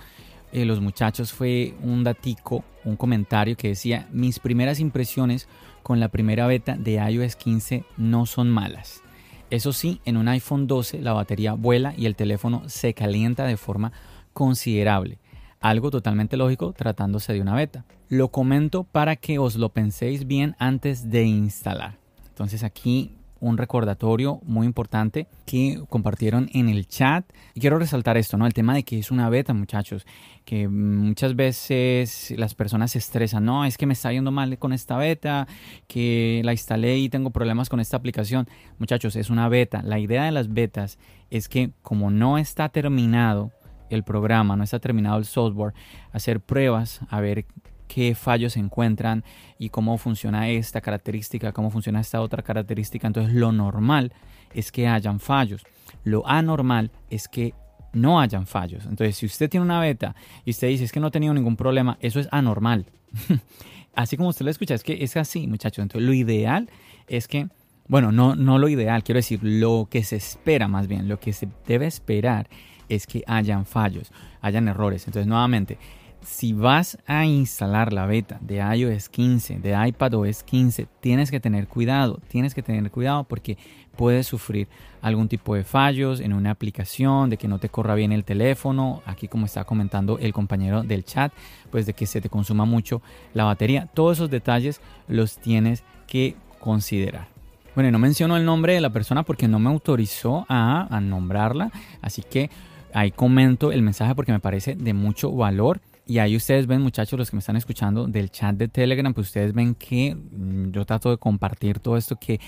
eh, 0.54 0.63
los 0.63 0.80
muchachos 0.80 1.34
fue 1.34 1.73
un 1.84 2.06
datico, 2.06 2.63
un 2.86 2.95
comentario 2.95 3.58
que 3.58 3.67
decía, 3.67 4.08
mis 4.13 4.39
primeras 4.39 4.80
impresiones 4.80 5.50
con 5.84 6.00
la 6.00 6.08
primera 6.08 6.47
beta 6.47 6.78
de 6.78 6.93
iOS 6.93 7.36
15 7.36 7.84
no 7.97 8.26
son 8.26 8.50
malas. 8.50 9.04
Eso 9.49 9.71
sí, 9.71 10.01
en 10.03 10.17
un 10.17 10.27
iPhone 10.27 10.67
12 10.67 11.01
la 11.01 11.13
batería 11.13 11.53
vuela 11.53 11.93
y 11.97 12.05
el 12.05 12.15
teléfono 12.15 12.63
se 12.67 12.93
calienta 12.93 13.45
de 13.45 13.55
forma 13.55 13.93
considerable. 14.33 15.19
Algo 15.62 15.89
totalmente 15.89 16.38
lógico 16.38 16.73
tratándose 16.73 17.33
de 17.33 17.41
una 17.41 17.55
beta. 17.55 17.86
Lo 18.10 18.27
comento 18.27 18.83
para 18.83 19.15
que 19.15 19.39
os 19.39 19.55
lo 19.55 19.69
penséis 19.69 20.27
bien 20.27 20.55
antes 20.60 21.10
de 21.10 21.23
instalar. 21.23 21.97
Entonces 22.27 22.63
aquí 22.63 23.16
un 23.39 23.58
recordatorio 23.58 24.39
muy 24.43 24.65
importante 24.65 25.28
que 25.45 25.82
compartieron 25.89 26.50
en 26.54 26.69
el 26.69 26.88
chat. 26.88 27.26
Y 27.54 27.60
quiero 27.60 27.80
resaltar 27.80 28.17
esto, 28.17 28.38
¿no? 28.38 28.45
El 28.45 28.54
tema 28.54 28.73
de 28.73 28.84
que 28.84 29.00
es 29.00 29.12
una 29.12 29.30
beta, 29.30 29.54
muchachos, 29.54 30.06
que 30.45 30.67
muchas 30.67 31.36
veces 31.36 32.34
las 32.38 32.56
personas 32.56 32.91
se 32.91 33.00
estresan, 33.00 33.45
no, 33.45 33.65
es 33.65 33.78
que 33.78 33.86
me 33.86 33.93
está 33.93 34.12
yendo 34.12 34.32
mal 34.32 34.58
con 34.58 34.73
esta 34.73 34.97
beta, 34.97 35.47
que 35.88 36.41
la 36.43 36.52
instalé 36.52 36.97
y 36.97 37.10
tengo 37.10 37.32
problemas 37.32 37.69
con 37.69 37.80
esta 37.80 37.97
aplicación. 37.97 38.47
Muchachos, 38.80 39.15
es 39.15 39.30
una 39.30 39.50
beta. 39.50 39.82
La 39.84 40.00
idea 40.00 40.26
de 40.26 40.32
las 40.32 40.54
betas 40.54 40.97
es 41.30 41.50
que 41.50 41.71
como 41.82 42.12
no 42.12 42.38
está 42.38 42.69
terminado 42.69 43.52
el 43.89 44.04
programa, 44.04 44.56
no 44.56 44.63
está 44.63 44.80
terminado 44.80 45.17
el 45.17 45.26
software, 45.26 45.73
hacer 46.12 46.41
pruebas, 46.41 47.02
a 47.10 47.21
ver 47.21 47.45
qué 47.88 48.15
fallos 48.15 48.54
se 48.54 48.60
encuentran 48.60 49.23
y 49.58 49.69
cómo 49.69 49.97
funciona 49.97 50.50
esta 50.50 50.82
característica, 50.82 51.52
cómo 51.52 51.71
funciona 51.71 52.00
esta 52.00 52.21
otra 52.21 52.43
característica. 52.43 53.08
Entonces 53.08 53.34
lo 53.34 53.52
normal 53.52 54.13
es 54.54 54.71
que 54.71 54.88
hayan 54.88 55.19
fallos. 55.19 55.63
Lo 56.04 56.28
anormal 56.28 56.91
es 57.10 57.28
que 57.28 57.54
no 57.93 58.19
hayan 58.19 58.45
fallos. 58.45 58.86
Entonces 58.86 59.17
si 59.17 59.26
usted 59.26 59.50
tiene 59.50 59.65
una 59.65 59.80
beta 59.80 60.15
y 60.45 60.52
usted 60.52 60.67
dice 60.67 60.84
es 60.84 60.91
que 60.91 61.00
no 61.00 61.08
ha 61.08 61.12
tenido 61.12 61.34
ningún 61.34 61.56
problema, 61.56 61.97
eso 62.02 62.19
es 62.19 62.28
anormal. 62.32 62.86
así 63.95 64.15
como 64.15 64.30
usted 64.30 64.45
lo 64.45 64.52
escucha, 64.52 64.76
es 64.76 64.84
que 64.84 65.04
es 65.04 65.17
así, 65.17 65.47
muchachos. 65.47 65.84
Entonces 65.84 66.08
lo 66.08 66.13
ideal 66.13 66.69
es 67.08 67.28
que, 67.28 67.47
bueno, 67.88 68.12
no, 68.12 68.36
no 68.36 68.60
lo 68.60 68.69
ideal, 68.69 69.04
quiero 69.04 69.17
decir, 69.17 69.39
lo 69.41 69.88
que 69.89 70.04
se 70.04 70.17
espera 70.17 70.67
más 70.67 70.88
bien, 70.88 71.08
lo 71.08 71.19
que 71.19 71.34
se 71.34 71.47
debe 71.65 71.88
esperar 71.88 72.47
es 72.89 73.08
que 73.08 73.23
hayan 73.28 73.65
fallos, 73.65 74.12
hayan 74.41 74.67
errores. 74.67 75.08
Entonces 75.08 75.28
nuevamente, 75.28 75.78
si 76.21 76.53
vas 76.53 76.97
a 77.08 77.25
instalar 77.25 77.93
la 77.93 78.06
beta 78.06 78.38
de 78.41 78.58
iOS 78.58 79.10
15, 79.10 79.60
de 79.60 79.88
iPadOS 79.88 80.43
15, 80.43 80.88
tienes 80.99 81.32
que 81.32 81.39
tener 81.39 81.67
cuidado, 81.67 82.19
tienes 82.27 82.53
que 82.53 82.62
tener 82.62 82.91
cuidado 82.91 83.23
porque 83.23 83.58
puedes 83.95 84.27
sufrir 84.27 84.67
algún 85.01 85.27
tipo 85.27 85.56
de 85.56 85.63
fallos 85.63 86.19
en 86.19 86.34
una 86.34 86.51
aplicación, 86.51 87.30
de 87.30 87.38
que 87.38 87.47
no 87.47 87.60
te 87.60 87.69
corra 87.69 87.95
bien 87.95 88.12
el 88.12 88.23
teléfono, 88.23 89.01
aquí 89.06 89.27
como 89.27 89.45
está 89.45 89.63
comentando 89.63 90.19
el 90.19 90.34
compañero 90.34 90.84
del 90.84 91.03
chat, 91.03 91.34
pues 91.71 91.86
de 91.86 91.93
que 91.93 92.06
se 92.06 92.21
te 92.21 92.30
consuma 92.30 92.65
mucho 92.65 93.01
la 93.34 93.43
batería. 93.43 93.88
Todos 93.93 94.17
esos 94.17 94.30
detalles 94.30 94.82
los 95.08 95.38
tienes 95.38 95.84
que 96.08 96.36
considerar. 96.60 97.27
Bueno, 97.75 97.91
no 97.91 97.99
menciono 97.99 98.38
el 98.38 98.45
nombre 98.45 98.73
de 98.73 98.82
la 98.82 98.89
persona 98.89 99.23
porque 99.23 99.47
no 99.47 99.60
me 99.60 99.69
autorizó 99.69 100.45
a, 100.49 100.88
a 100.89 100.99
nombrarla, 100.99 101.71
así 102.01 102.23
que 102.23 102.49
ahí 102.93 103.12
comento 103.12 103.71
el 103.71 103.82
mensaje 103.82 104.15
porque 104.15 104.32
me 104.32 104.39
parece 104.39 104.75
de 104.75 104.93
mucho 104.93 105.32
valor 105.32 105.80
y 106.08 106.20
ahí 106.20 106.36
ustedes 106.38 106.67
ven, 106.67 106.82
muchachos, 106.82 107.20
los 107.20 107.30
que 107.30 107.36
me 107.36 107.39
están 107.39 107.58
escuchando 107.58 108.08
del 108.08 108.32
chat 108.32 108.56
de 108.56 108.70
Telegram, 108.70 109.13
pues 109.13 109.28
ustedes 109.28 109.54
ven 109.54 109.76
que 109.76 110.15
mm, 110.15 110.72
yo 110.72 110.86
trato 110.86 111.10
de 111.10 111.17
compartir 111.17 111.80
todo 111.80 111.98
esto 111.98 112.15
que 112.15 112.39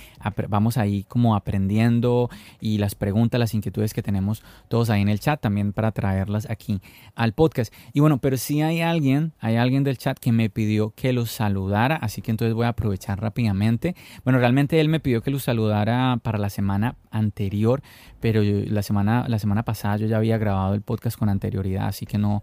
vamos 0.48 0.78
ahí 0.78 1.04
como 1.04 1.36
aprendiendo 1.36 2.30
y 2.62 2.78
las 2.78 2.96
preguntas, 2.96 3.40
las 3.40 3.54
inquietudes 3.54 3.94
que 3.94 4.02
tenemos 4.02 4.44
todos 4.70 4.90
ahí 4.90 5.02
en 5.02 5.10
el 5.10 5.20
chat 5.20 5.42
también 5.42 5.74
para 5.74 5.92
traerlas 5.92 6.50
aquí 6.50 6.80
al 7.16 7.34
podcast. 7.34 7.74
Y 7.94 8.00
bueno, 8.00 8.20
pero 8.20 8.38
si 8.38 8.62
hay 8.62 8.80
alguien, 8.80 9.34
hay 9.40 9.58
alguien 9.58 9.84
del 9.84 9.98
chat 9.98 10.18
que 10.18 10.32
me 10.32 10.50
pidió 10.50 10.92
que 10.96 11.12
los 11.12 11.30
saludara, 11.30 11.98
así 11.98 12.22
que 12.22 12.32
entonces 12.32 12.54
voy 12.54 12.66
a 12.66 12.70
aprovechar 12.70 13.20
rápidamente. 13.20 13.96
Bueno, 14.24 14.40
realmente 14.40 14.80
él 14.80 14.88
me 14.88 15.02
pidió 15.02 15.22
que 15.22 15.32
los 15.32 15.44
saludara 15.44 16.18
para 16.24 16.38
la 16.38 16.50
semana 16.50 16.96
anterior, 17.12 17.82
pero 18.22 18.42
la 18.42 18.84
semana, 18.84 19.26
la 19.28 19.40
semana 19.40 19.64
pasada 19.64 19.98
yo 19.98 20.08
ya 20.08 20.18
había 20.18 20.38
grabado 20.38 20.74
el 20.74 20.82
podcast 20.82 21.18
con 21.18 21.28
anterioridad, 21.28 21.88
así 21.88 22.06
que 22.06 22.18
no 22.18 22.42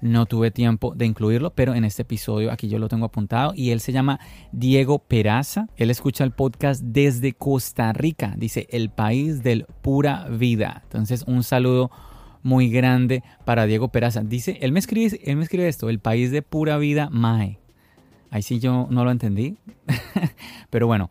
no 0.00 0.26
tuve 0.26 0.50
tiempo 0.50 0.94
de 0.94 1.06
incluirlo, 1.06 1.50
pero 1.54 1.74
en 1.74 1.84
este 1.84 2.02
episodio 2.02 2.52
aquí 2.52 2.68
yo 2.68 2.78
lo 2.78 2.88
tengo 2.88 3.06
apuntado 3.06 3.52
y 3.54 3.70
él 3.70 3.80
se 3.80 3.92
llama 3.92 4.20
Diego 4.52 4.98
Peraza. 4.98 5.68
Él 5.76 5.90
escucha 5.90 6.24
el 6.24 6.32
podcast 6.32 6.82
desde 6.82 7.32
Costa 7.32 7.92
Rica, 7.92 8.34
dice 8.36 8.66
el 8.70 8.90
país 8.90 9.42
del 9.42 9.66
pura 9.82 10.26
vida. 10.28 10.82
Entonces 10.84 11.24
un 11.26 11.42
saludo 11.42 11.90
muy 12.42 12.68
grande 12.68 13.24
para 13.44 13.66
Diego 13.66 13.88
Peraza. 13.88 14.22
Dice, 14.22 14.58
él 14.60 14.70
me 14.70 14.78
escribe, 14.78 15.20
él 15.24 15.36
me 15.36 15.42
escribe 15.42 15.66
esto, 15.66 15.88
el 15.88 15.98
país 15.98 16.30
de 16.30 16.42
pura 16.42 16.78
vida 16.78 17.08
Mae. 17.10 17.58
Ahí 18.30 18.42
sí 18.42 18.60
yo 18.60 18.86
no 18.90 19.04
lo 19.04 19.10
entendí. 19.10 19.56
pero 20.70 20.86
bueno, 20.86 21.10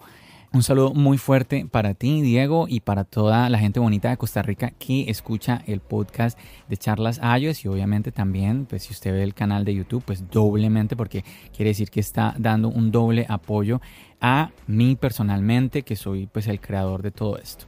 un 0.54 0.62
saludo 0.62 0.94
muy 0.94 1.18
fuerte 1.18 1.66
para 1.70 1.96
ti, 1.96 2.22
Diego, 2.22 2.68
y 2.70 2.82
para 2.82 3.06
toda 3.06 3.50
la 3.50 3.58
gente 3.58 3.80
bonita 3.80 4.12
de 4.12 4.18
Costa 4.18 4.44
Rica 4.44 4.70
que 4.70 5.10
escucha 5.10 5.63
el 5.66 5.80
podcast 5.80 6.38
de 6.70 6.78
Charlas 6.78 7.20
iOS 7.39 7.66
y 7.66 7.68
obviamente 7.70 8.12
también, 8.12 8.68
pues 8.68 8.84
si 8.84 8.94
usted 8.94 9.12
ve 9.12 9.24
el 9.24 9.34
canal 9.34 9.66
de 9.66 9.74
YouTube, 9.74 10.04
pues 10.06 10.30
doblemente 10.30 10.96
porque 10.96 11.26
quiere 11.56 11.72
decir 11.72 11.89
que 11.89 12.00
está 12.00 12.36
dando 12.38 12.70
un 12.70 12.92
doble 12.92 13.26
apoyo 13.28 13.82
a 14.22 14.52
mí 14.68 14.96
personalmente, 14.96 15.82
que 15.82 15.96
soy 15.96 16.28
pues 16.28 16.48
el 16.48 16.62
creador 16.62 17.02
de 17.02 17.12
todo 17.12 17.39
esto. 17.39 17.66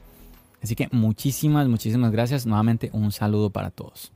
Así 0.62 0.76
que 0.76 0.88
muchísimas, 0.92 1.66
muchísimas 1.66 2.12
gracias. 2.12 2.46
Nuevamente 2.46 2.90
un 2.92 3.10
saludo 3.10 3.50
para 3.50 3.70
todos. 3.70 4.12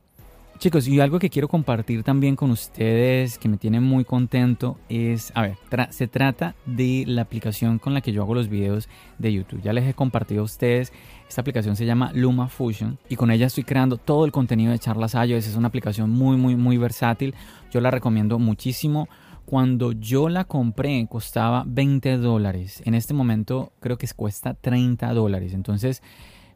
Chicos, 0.61 0.87
y 0.87 0.99
algo 0.99 1.17
que 1.17 1.31
quiero 1.31 1.47
compartir 1.47 2.03
también 2.03 2.35
con 2.35 2.51
ustedes 2.51 3.39
que 3.39 3.49
me 3.49 3.57
tiene 3.57 3.79
muy 3.79 4.05
contento 4.05 4.77
es, 4.89 5.31
a 5.33 5.41
ver, 5.41 5.57
se 5.89 6.07
trata 6.07 6.53
de 6.67 7.03
la 7.07 7.23
aplicación 7.23 7.79
con 7.79 7.95
la 7.95 8.01
que 8.01 8.11
yo 8.11 8.21
hago 8.21 8.35
los 8.35 8.47
videos 8.47 8.87
de 9.17 9.33
YouTube. 9.33 9.63
Ya 9.63 9.73
les 9.73 9.87
he 9.87 9.95
compartido 9.95 10.41
a 10.41 10.43
ustedes, 10.43 10.93
esta 11.27 11.41
aplicación 11.41 11.75
se 11.75 11.87
llama 11.87 12.11
Luma 12.13 12.47
Fusion 12.47 12.99
y 13.09 13.15
con 13.15 13.31
ella 13.31 13.47
estoy 13.47 13.63
creando 13.63 13.97
todo 13.97 14.23
el 14.23 14.31
contenido 14.31 14.71
de 14.71 14.77
charlas 14.77 15.15
iOS. 15.15 15.47
Es 15.47 15.55
una 15.55 15.69
aplicación 15.69 16.11
muy, 16.11 16.37
muy, 16.37 16.55
muy 16.55 16.77
versátil. 16.77 17.33
Yo 17.71 17.81
la 17.81 17.89
recomiendo 17.89 18.37
muchísimo. 18.37 19.09
Cuando 19.45 19.93
yo 19.93 20.29
la 20.29 20.43
compré 20.43 21.07
costaba 21.09 21.63
20 21.65 22.17
dólares. 22.17 22.83
En 22.85 22.93
este 22.93 23.15
momento 23.15 23.71
creo 23.79 23.97
que 23.97 24.07
cuesta 24.15 24.53
30 24.53 25.11
dólares. 25.15 25.55
Entonces 25.55 26.03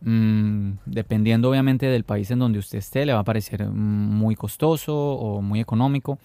Mm, 0.01 0.73
dependiendo 0.85 1.49
obviamente 1.49 1.85
del 1.87 2.03
país 2.03 2.29
en 2.31 2.39
donde 2.39 2.59
usted 2.59 2.77
esté, 2.77 3.05
le 3.05 3.13
va 3.13 3.19
a 3.19 3.23
parecer 3.23 3.67
muy 3.69 4.35
costoso 4.35 4.95
o 4.95 5.41
muy 5.41 5.59
económico. 5.59 6.19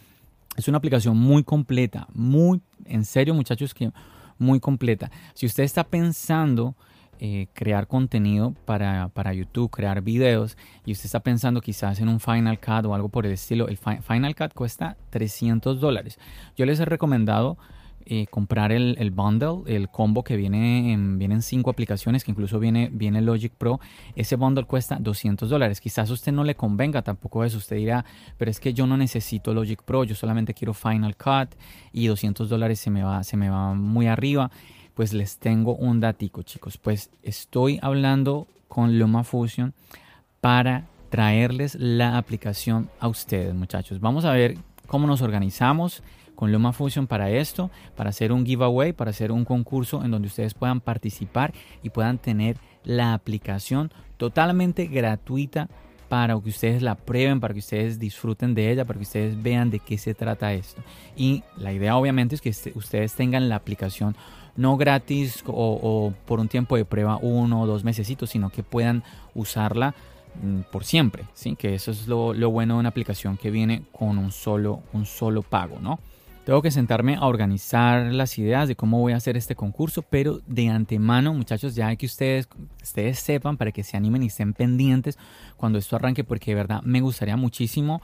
Es 0.56 0.68
una 0.68 0.78
aplicación 0.78 1.16
muy 1.16 1.44
completa, 1.44 2.06
muy, 2.12 2.60
en 2.84 3.04
serio 3.04 3.34
muchachos, 3.34 3.72
que 3.72 3.90
muy 4.38 4.60
completa. 4.60 5.10
Si 5.34 5.46
usted 5.46 5.62
está 5.62 5.84
pensando 5.84 6.74
eh, 7.20 7.48
crear 7.52 7.86
contenido 7.86 8.54
para, 8.64 9.08
para, 9.08 9.32
YouTube, 9.34 9.70
crear 9.70 10.00
videos, 10.00 10.56
y 10.84 10.92
usted 10.92 11.04
está 11.04 11.20
pensando 11.20 11.60
quizás 11.60 12.00
en 12.00 12.08
un 12.08 12.18
Final 12.18 12.58
Cut 12.58 12.86
o 12.86 12.94
algo 12.94 13.10
por 13.10 13.26
el 13.26 13.32
estilo, 13.32 13.68
el 13.68 13.76
Final 13.76 14.34
Cut 14.34 14.54
cuesta 14.54 14.96
300 15.10 15.80
dólares. 15.80 16.18
Yo 16.56 16.66
les 16.66 16.80
he 16.80 16.84
recomendado 16.86 17.58
eh, 18.06 18.26
comprar 18.28 18.72
el, 18.72 18.96
el, 18.98 19.10
bundle, 19.10 19.62
el 19.66 19.88
combo 19.88 20.24
que 20.24 20.36
viene 20.36 20.92
en, 20.92 21.42
cinco 21.42 21.70
aplicaciones, 21.70 22.24
que 22.24 22.30
incluso 22.30 22.58
viene, 22.58 22.90
viene 22.92 23.20
Logic 23.20 23.52
Pro. 23.52 23.80
Ese 24.16 24.36
bundle 24.36 24.64
cuesta 24.64 24.96
200 24.98 25.48
dólares. 25.48 25.80
Quizás 25.80 26.10
a 26.10 26.12
usted 26.12 26.32
no 26.32 26.44
le 26.44 26.54
convenga 26.54 27.02
tampoco 27.02 27.44
eso. 27.44 27.58
Usted 27.58 27.76
dirá, 27.76 28.04
pero 28.38 28.50
es 28.50 28.58
que 28.58 28.74
yo 28.74 28.86
no 28.86 28.96
necesito 28.96 29.54
Logic 29.54 29.82
Pro, 29.82 30.04
yo 30.04 30.14
solamente 30.14 30.54
quiero 30.54 30.74
Final 30.74 31.16
Cut 31.16 31.54
y 31.92 32.06
200 32.06 32.48
dólares 32.48 32.80
se 32.80 32.90
me 32.90 33.02
va, 33.02 33.22
se 33.22 33.36
me 33.36 33.50
va 33.50 33.74
muy 33.74 34.06
arriba. 34.06 34.50
Pues 34.94 35.12
les 35.12 35.38
tengo 35.38 35.76
un 35.76 36.00
datico, 36.00 36.42
chicos. 36.42 36.78
Pues 36.78 37.10
estoy 37.22 37.78
hablando 37.82 38.48
con 38.68 38.98
LumaFusion 38.98 39.74
para 40.40 40.86
traerles 41.10 41.74
la 41.74 42.16
aplicación 42.16 42.88
a 42.98 43.08
ustedes, 43.08 43.54
muchachos. 43.54 44.00
Vamos 44.00 44.24
a 44.24 44.32
ver 44.32 44.56
cómo 44.86 45.06
nos 45.06 45.22
organizamos 45.22 46.02
con 46.40 46.52
LumaFusion 46.52 47.06
para 47.06 47.28
esto, 47.28 47.70
para 47.96 48.08
hacer 48.08 48.32
un 48.32 48.46
giveaway, 48.46 48.94
para 48.94 49.10
hacer 49.10 49.30
un 49.30 49.44
concurso 49.44 50.02
en 50.02 50.10
donde 50.10 50.28
ustedes 50.28 50.54
puedan 50.54 50.80
participar 50.80 51.52
y 51.82 51.90
puedan 51.90 52.16
tener 52.16 52.56
la 52.82 53.12
aplicación 53.12 53.92
totalmente 54.16 54.86
gratuita 54.86 55.68
para 56.08 56.40
que 56.40 56.48
ustedes 56.48 56.80
la 56.80 56.94
prueben, 56.94 57.40
para 57.40 57.52
que 57.52 57.60
ustedes 57.60 57.98
disfruten 57.98 58.54
de 58.54 58.72
ella, 58.72 58.86
para 58.86 58.98
que 58.98 59.02
ustedes 59.02 59.42
vean 59.42 59.68
de 59.68 59.80
qué 59.80 59.98
se 59.98 60.14
trata 60.14 60.54
esto. 60.54 60.80
Y 61.14 61.42
la 61.58 61.74
idea 61.74 61.94
obviamente 61.98 62.36
es 62.36 62.40
que 62.40 62.48
este, 62.48 62.72
ustedes 62.74 63.12
tengan 63.12 63.50
la 63.50 63.56
aplicación 63.56 64.16
no 64.56 64.78
gratis 64.78 65.44
o, 65.46 66.14
por 66.24 66.40
un 66.40 66.48
tiempo 66.48 66.74
de 66.74 66.86
prueba 66.86 67.18
uno 67.20 67.60
o 67.60 67.66
dos 67.66 67.84
meses, 67.84 68.10
sino 68.24 68.48
que 68.48 68.62
puedan 68.62 69.04
usarla 69.34 69.94
mm, 70.42 70.60
por 70.72 70.84
siempre, 70.84 71.24
¿sí? 71.34 71.54
que 71.54 71.74
eso 71.74 71.90
es 71.90 72.08
lo, 72.08 72.32
lo, 72.32 72.50
bueno 72.50 72.74
de 72.74 72.80
una 72.80 72.88
aplicación 72.88 73.36
que 73.36 73.50
viene 73.50 73.82
con 73.92 74.16
un 74.16 74.32
solo, 74.32 74.80
un 74.94 75.04
solo 75.04 75.42
pago, 75.42 75.78
¿no? 75.82 76.00
Tengo 76.44 76.62
que 76.62 76.70
sentarme 76.70 77.16
a 77.16 77.26
organizar 77.26 78.12
las 78.12 78.38
ideas 78.38 78.66
de 78.66 78.74
cómo 78.74 78.98
voy 78.98 79.12
a 79.12 79.16
hacer 79.16 79.36
este 79.36 79.54
concurso, 79.54 80.02
pero 80.02 80.40
de 80.46 80.68
antemano, 80.68 81.34
muchachos, 81.34 81.74
ya 81.74 81.94
que 81.96 82.06
ustedes, 82.06 82.48
ustedes 82.82 83.18
sepan 83.18 83.58
para 83.58 83.72
que 83.72 83.84
se 83.84 83.96
animen 83.96 84.22
y 84.22 84.26
estén 84.26 84.54
pendientes 84.54 85.18
cuando 85.58 85.78
esto 85.78 85.96
arranque, 85.96 86.24
porque 86.24 86.52
de 86.52 86.54
verdad 86.56 86.80
me 86.82 87.02
gustaría 87.02 87.36
muchísimo 87.36 88.00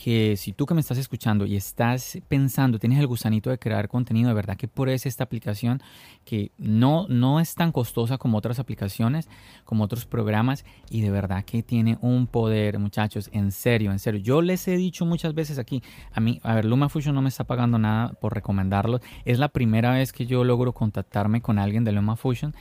que 0.00 0.36
si 0.36 0.52
tú 0.52 0.64
que 0.64 0.74
me 0.74 0.80
estás 0.80 0.96
escuchando 0.96 1.44
y 1.44 1.56
estás 1.56 2.20
pensando, 2.28 2.78
tienes 2.78 3.00
el 3.00 3.08
gusanito 3.08 3.50
de 3.50 3.58
crear 3.58 3.88
contenido, 3.88 4.28
de 4.28 4.34
verdad 4.34 4.56
que 4.56 4.68
por 4.68 4.88
eso 4.88 5.08
esta 5.08 5.24
aplicación 5.24 5.82
que 6.24 6.52
no, 6.56 7.08
no 7.08 7.40
es 7.40 7.56
tan 7.56 7.72
costosa 7.72 8.16
como 8.16 8.38
otras 8.38 8.60
aplicaciones, 8.60 9.28
como 9.64 9.82
otros 9.82 10.06
programas 10.06 10.64
y 10.88 11.00
de 11.00 11.10
verdad 11.10 11.44
que 11.44 11.64
tiene 11.64 11.98
un 12.00 12.28
poder, 12.28 12.78
muchachos, 12.78 13.28
en 13.32 13.50
serio, 13.50 13.90
en 13.90 13.98
serio. 13.98 14.20
Yo 14.20 14.40
les 14.40 14.68
he 14.68 14.76
dicho 14.76 15.04
muchas 15.04 15.34
veces 15.34 15.58
aquí, 15.58 15.82
a 16.12 16.20
mí, 16.20 16.38
a 16.44 16.54
ver, 16.54 16.64
LumaFusion 16.64 17.12
no 17.12 17.20
me 17.20 17.28
está 17.28 17.42
pagando 17.42 17.76
nada 17.76 18.12
por 18.20 18.32
recomendarlo. 18.32 19.00
Es 19.24 19.40
la 19.40 19.48
primera 19.48 19.90
vez 19.94 20.12
que 20.12 20.26
yo 20.26 20.44
logro 20.44 20.74
contactarme 20.74 21.42
con 21.42 21.58
alguien 21.58 21.82
de 21.82 21.90
LumaFusion. 21.90 22.54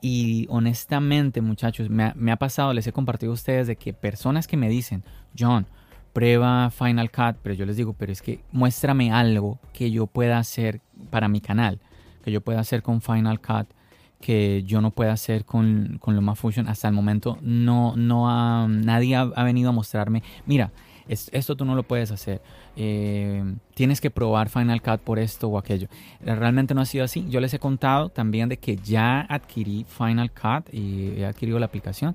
Y 0.00 0.46
honestamente, 0.48 1.40
muchachos, 1.40 1.90
me 1.90 2.30
ha 2.30 2.36
pasado, 2.36 2.72
les 2.72 2.86
he 2.86 2.92
compartido 2.92 3.32
a 3.32 3.34
ustedes 3.34 3.66
de 3.66 3.74
que 3.74 3.92
personas 3.92 4.46
que 4.46 4.56
me 4.56 4.68
dicen, 4.68 5.02
John, 5.36 5.66
prueba 6.12 6.70
Final 6.70 7.10
Cut, 7.10 7.36
pero 7.42 7.54
yo 7.54 7.66
les 7.66 7.76
digo, 7.76 7.92
pero 7.92 8.12
es 8.12 8.22
que 8.22 8.40
muéstrame 8.52 9.12
algo 9.12 9.58
que 9.72 9.90
yo 9.90 10.06
pueda 10.06 10.38
hacer 10.38 10.80
para 11.10 11.28
mi 11.28 11.40
canal, 11.40 11.80
que 12.24 12.32
yo 12.32 12.40
pueda 12.40 12.60
hacer 12.60 12.82
con 12.82 13.00
Final 13.00 13.40
Cut, 13.40 13.68
que 14.20 14.64
yo 14.64 14.80
no 14.80 14.90
pueda 14.90 15.12
hacer 15.12 15.44
con, 15.44 15.98
con 16.00 16.14
LumaFusion. 16.14 16.68
Hasta 16.68 16.88
el 16.88 16.94
momento 16.94 17.38
no, 17.40 17.94
no 17.96 18.30
ha, 18.30 18.66
nadie 18.68 19.16
ha, 19.16 19.44
venido 19.44 19.70
a 19.70 19.72
mostrarme, 19.72 20.22
mira, 20.46 20.72
esto 21.08 21.56
tú 21.56 21.64
no 21.64 21.74
lo 21.74 21.84
puedes 21.84 22.10
hacer. 22.10 22.42
Eh, 22.76 23.42
tienes 23.74 24.00
que 24.00 24.10
probar 24.10 24.50
Final 24.50 24.82
Cut 24.82 25.00
por 25.00 25.18
esto 25.18 25.48
o 25.48 25.56
aquello. 25.56 25.88
Realmente 26.20 26.74
no 26.74 26.82
ha 26.82 26.84
sido 26.84 27.04
así. 27.04 27.26
Yo 27.30 27.40
les 27.40 27.54
he 27.54 27.58
contado 27.58 28.10
también 28.10 28.48
de 28.48 28.58
que 28.58 28.76
ya 28.76 29.22
adquirí 29.22 29.86
Final 29.88 30.30
Cut 30.30 30.72
y 30.72 31.14
he 31.16 31.24
adquirido 31.24 31.58
la 31.58 31.66
aplicación. 31.66 32.14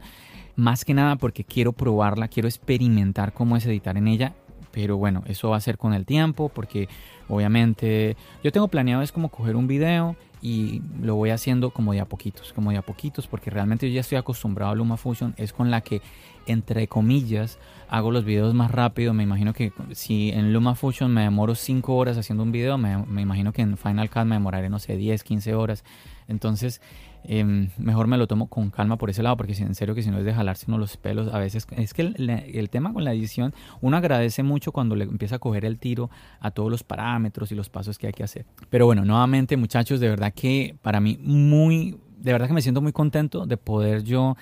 Más 0.55 0.85
que 0.85 0.93
nada 0.93 1.15
porque 1.15 1.43
quiero 1.43 1.73
probarla, 1.73 2.27
quiero 2.27 2.47
experimentar 2.47 3.33
cómo 3.33 3.57
es 3.57 3.65
editar 3.65 3.97
en 3.97 4.07
ella. 4.07 4.33
Pero 4.71 4.97
bueno, 4.97 5.23
eso 5.27 5.49
va 5.49 5.57
a 5.57 5.61
ser 5.61 5.77
con 5.77 5.93
el 5.93 6.05
tiempo 6.05 6.49
porque 6.49 6.89
obviamente 7.29 8.17
yo 8.43 8.51
tengo 8.51 8.67
planeado 8.67 9.03
es 9.03 9.11
como 9.11 9.29
coger 9.29 9.55
un 9.55 9.67
video 9.67 10.15
y 10.43 10.81
lo 11.01 11.15
voy 11.15 11.29
haciendo 11.29 11.69
como 11.69 11.93
de 11.93 12.01
a 12.01 12.05
poquitos, 12.05 12.51
como 12.51 12.71
de 12.71 12.77
a 12.77 12.81
poquitos, 12.81 13.27
porque 13.27 13.49
realmente 13.49 13.87
yo 13.87 13.95
ya 13.95 14.01
estoy 14.01 14.17
acostumbrado 14.17 14.73
a 14.73 14.75
LumaFusion, 14.75 15.35
es 15.37 15.53
con 15.53 15.71
la 15.71 15.79
que, 15.79 16.01
entre 16.47 16.88
comillas, 16.88 17.60
hago 17.89 18.12
los 18.12 18.25
videos 18.25 18.53
más 18.53 18.71
rápido. 18.71 19.13
Me 19.13 19.23
imagino 19.23 19.53
que 19.53 19.71
si 19.91 20.32
en 20.32 20.53
LumaFusion 20.53 21.13
me 21.13 21.21
demoro 21.21 21.56
5 21.56 21.95
horas 21.95 22.17
haciendo 22.17 22.43
un 22.43 22.51
video, 22.51 22.77
me, 22.77 23.21
imagino 23.21 23.53
que 23.53 23.62
en 23.62 23.77
Final 23.77 24.10
Cut 24.10 24.25
me 24.25 24.36
demoraré, 24.36 24.69
no 24.69 24.79
sé, 24.79 24.97
10, 24.97 25.23
15 25.23 25.56
horas. 25.56 25.84
Entonces, 26.27 26.82
Em, 27.25 27.69
mejor 27.77 28.08
me 28.08 28.17
lo 28.17 28.27
tomo 28.27 28.47
con 28.47 28.69
calma 28.69 28.97
por 28.97 29.10
ese 29.10 29.23
lado, 29.23 29.38
porque 29.38 29.53
en 29.53 29.75
serio 29.75 29.95
que 29.95 30.03
si 30.03 30.12
no 30.12 30.19
es 30.19 30.25
de 30.25 30.34
jalarse 30.34 30.65
uno 30.67 30.77
los 30.77 30.97
pelos, 30.97 31.34
a 31.34 31.39
veces 31.39 31.65
es 31.77 31.93
que 31.93 32.01
el, 32.01 32.69
tema 32.69 32.91
con 32.91 33.03
la 33.03 33.13
edición, 33.13 33.53
uno 33.82 33.97
agradece 33.97 34.43
mucho 34.43 34.71
cuando 34.71 34.95
le 34.95 35.06
empieza 35.06 35.38
a 35.38 35.39
coger 35.39 35.63
el 35.63 35.79
tiro 35.79 36.10
a 36.41 36.51
todos 36.51 36.69
los 36.69 36.84
parámetros 36.84 37.51
y 37.51 37.56
los 37.56 37.69
pasos 37.69 37.97
que 37.97 38.08
hay 38.08 38.13
que 38.13 38.23
hacer. 38.23 38.45
Pero 38.69 38.86
bueno, 38.86 39.06
nuevamente 39.06 39.56
muchachos, 39.56 39.99
de 39.99 40.10
verdad 40.10 40.34
que 40.34 40.75
para 40.82 40.99
mí 40.99 41.17
muy, 41.21 41.97
de 42.17 42.34
verdad 42.34 42.47
que 42.47 42.53
me 42.53 42.62
siento 42.62 42.82
muy 42.82 42.91
contento 42.91 43.45
de 43.45 43.56
poder 43.56 44.03
yo 44.03 44.36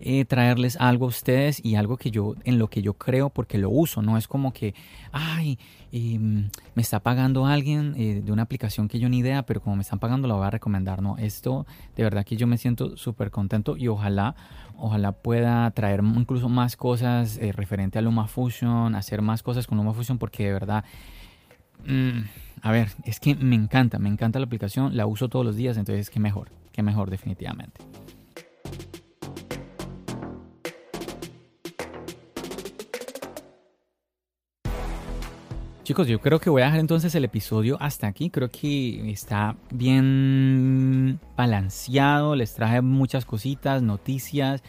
eh, 0.00 0.24
traerles 0.24 0.76
algo 0.78 1.06
a 1.06 1.08
ustedes 1.08 1.64
y 1.64 1.76
algo 1.76 1.96
que 1.96 2.10
yo, 2.10 2.34
en 2.44 2.58
lo 2.58 2.68
que 2.68 2.82
yo 2.82 2.94
creo 2.94 3.30
porque 3.30 3.56
lo 3.56 3.70
uso, 3.70 4.02
no 4.02 4.18
es 4.18 4.28
como 4.28 4.52
que, 4.52 4.74
ay, 5.12 5.58
mm, 5.92 6.40
me 6.74 6.82
está 6.82 7.00
pagando 7.00 7.46
alguien 7.46 7.94
eh, 7.96 8.20
de 8.24 8.32
una 8.32 8.42
aplicación 8.42 8.88
que 8.88 8.98
yo 8.98 9.08
ni 9.08 9.18
idea, 9.18 9.44
pero 9.44 9.62
como 9.62 9.76
me 9.76 9.82
están 9.82 9.98
pagando 9.98 10.28
lo 10.28 10.36
voy 10.36 10.46
a 10.46 10.50
recomendar, 10.50 11.00
no, 11.00 11.16
esto 11.16 11.66
de 11.96 12.02
verdad 12.02 12.24
que 12.24 12.36
yo 12.36 12.46
me 12.46 12.58
siento 12.58 12.96
súper 12.96 13.30
contento 13.30 13.76
y 13.76 13.88
ojalá, 13.88 14.36
ojalá 14.76 15.12
pueda 15.12 15.70
traer 15.70 16.02
incluso 16.04 16.48
más 16.48 16.76
cosas 16.76 17.38
eh, 17.38 17.52
referente 17.52 17.98
a 17.98 18.02
LumaFusion, 18.02 18.94
hacer 18.94 19.22
más 19.22 19.42
cosas 19.42 19.66
con 19.66 19.78
LumaFusion 19.78 20.18
porque 20.18 20.44
de 20.44 20.52
verdad... 20.52 20.84
Mm, 21.86 22.24
a 22.62 22.72
ver, 22.72 22.88
es 23.04 23.20
que 23.20 23.34
me 23.34 23.54
encanta, 23.54 23.98
me 23.98 24.08
encanta 24.08 24.38
la 24.38 24.46
aplicación, 24.46 24.96
la 24.96 25.06
uso 25.06 25.28
todos 25.28 25.44
los 25.44 25.56
días, 25.56 25.76
entonces 25.76 26.10
qué 26.10 26.18
mejor, 26.18 26.50
qué 26.72 26.82
mejor 26.82 27.10
definitivamente. 27.10 27.80
Chicos, 35.86 36.08
yo 36.08 36.20
creo 36.20 36.40
que 36.40 36.50
voy 36.50 36.62
a 36.62 36.64
dejar 36.64 36.80
entonces 36.80 37.14
el 37.14 37.24
episodio 37.24 37.76
hasta 37.80 38.08
aquí. 38.08 38.28
Creo 38.28 38.50
que 38.50 39.08
está 39.08 39.54
bien 39.70 41.20
balanceado. 41.36 42.34
Les 42.34 42.54
traje 42.54 42.80
muchas 42.80 43.24
cositas, 43.24 43.82
noticias. 43.82 44.64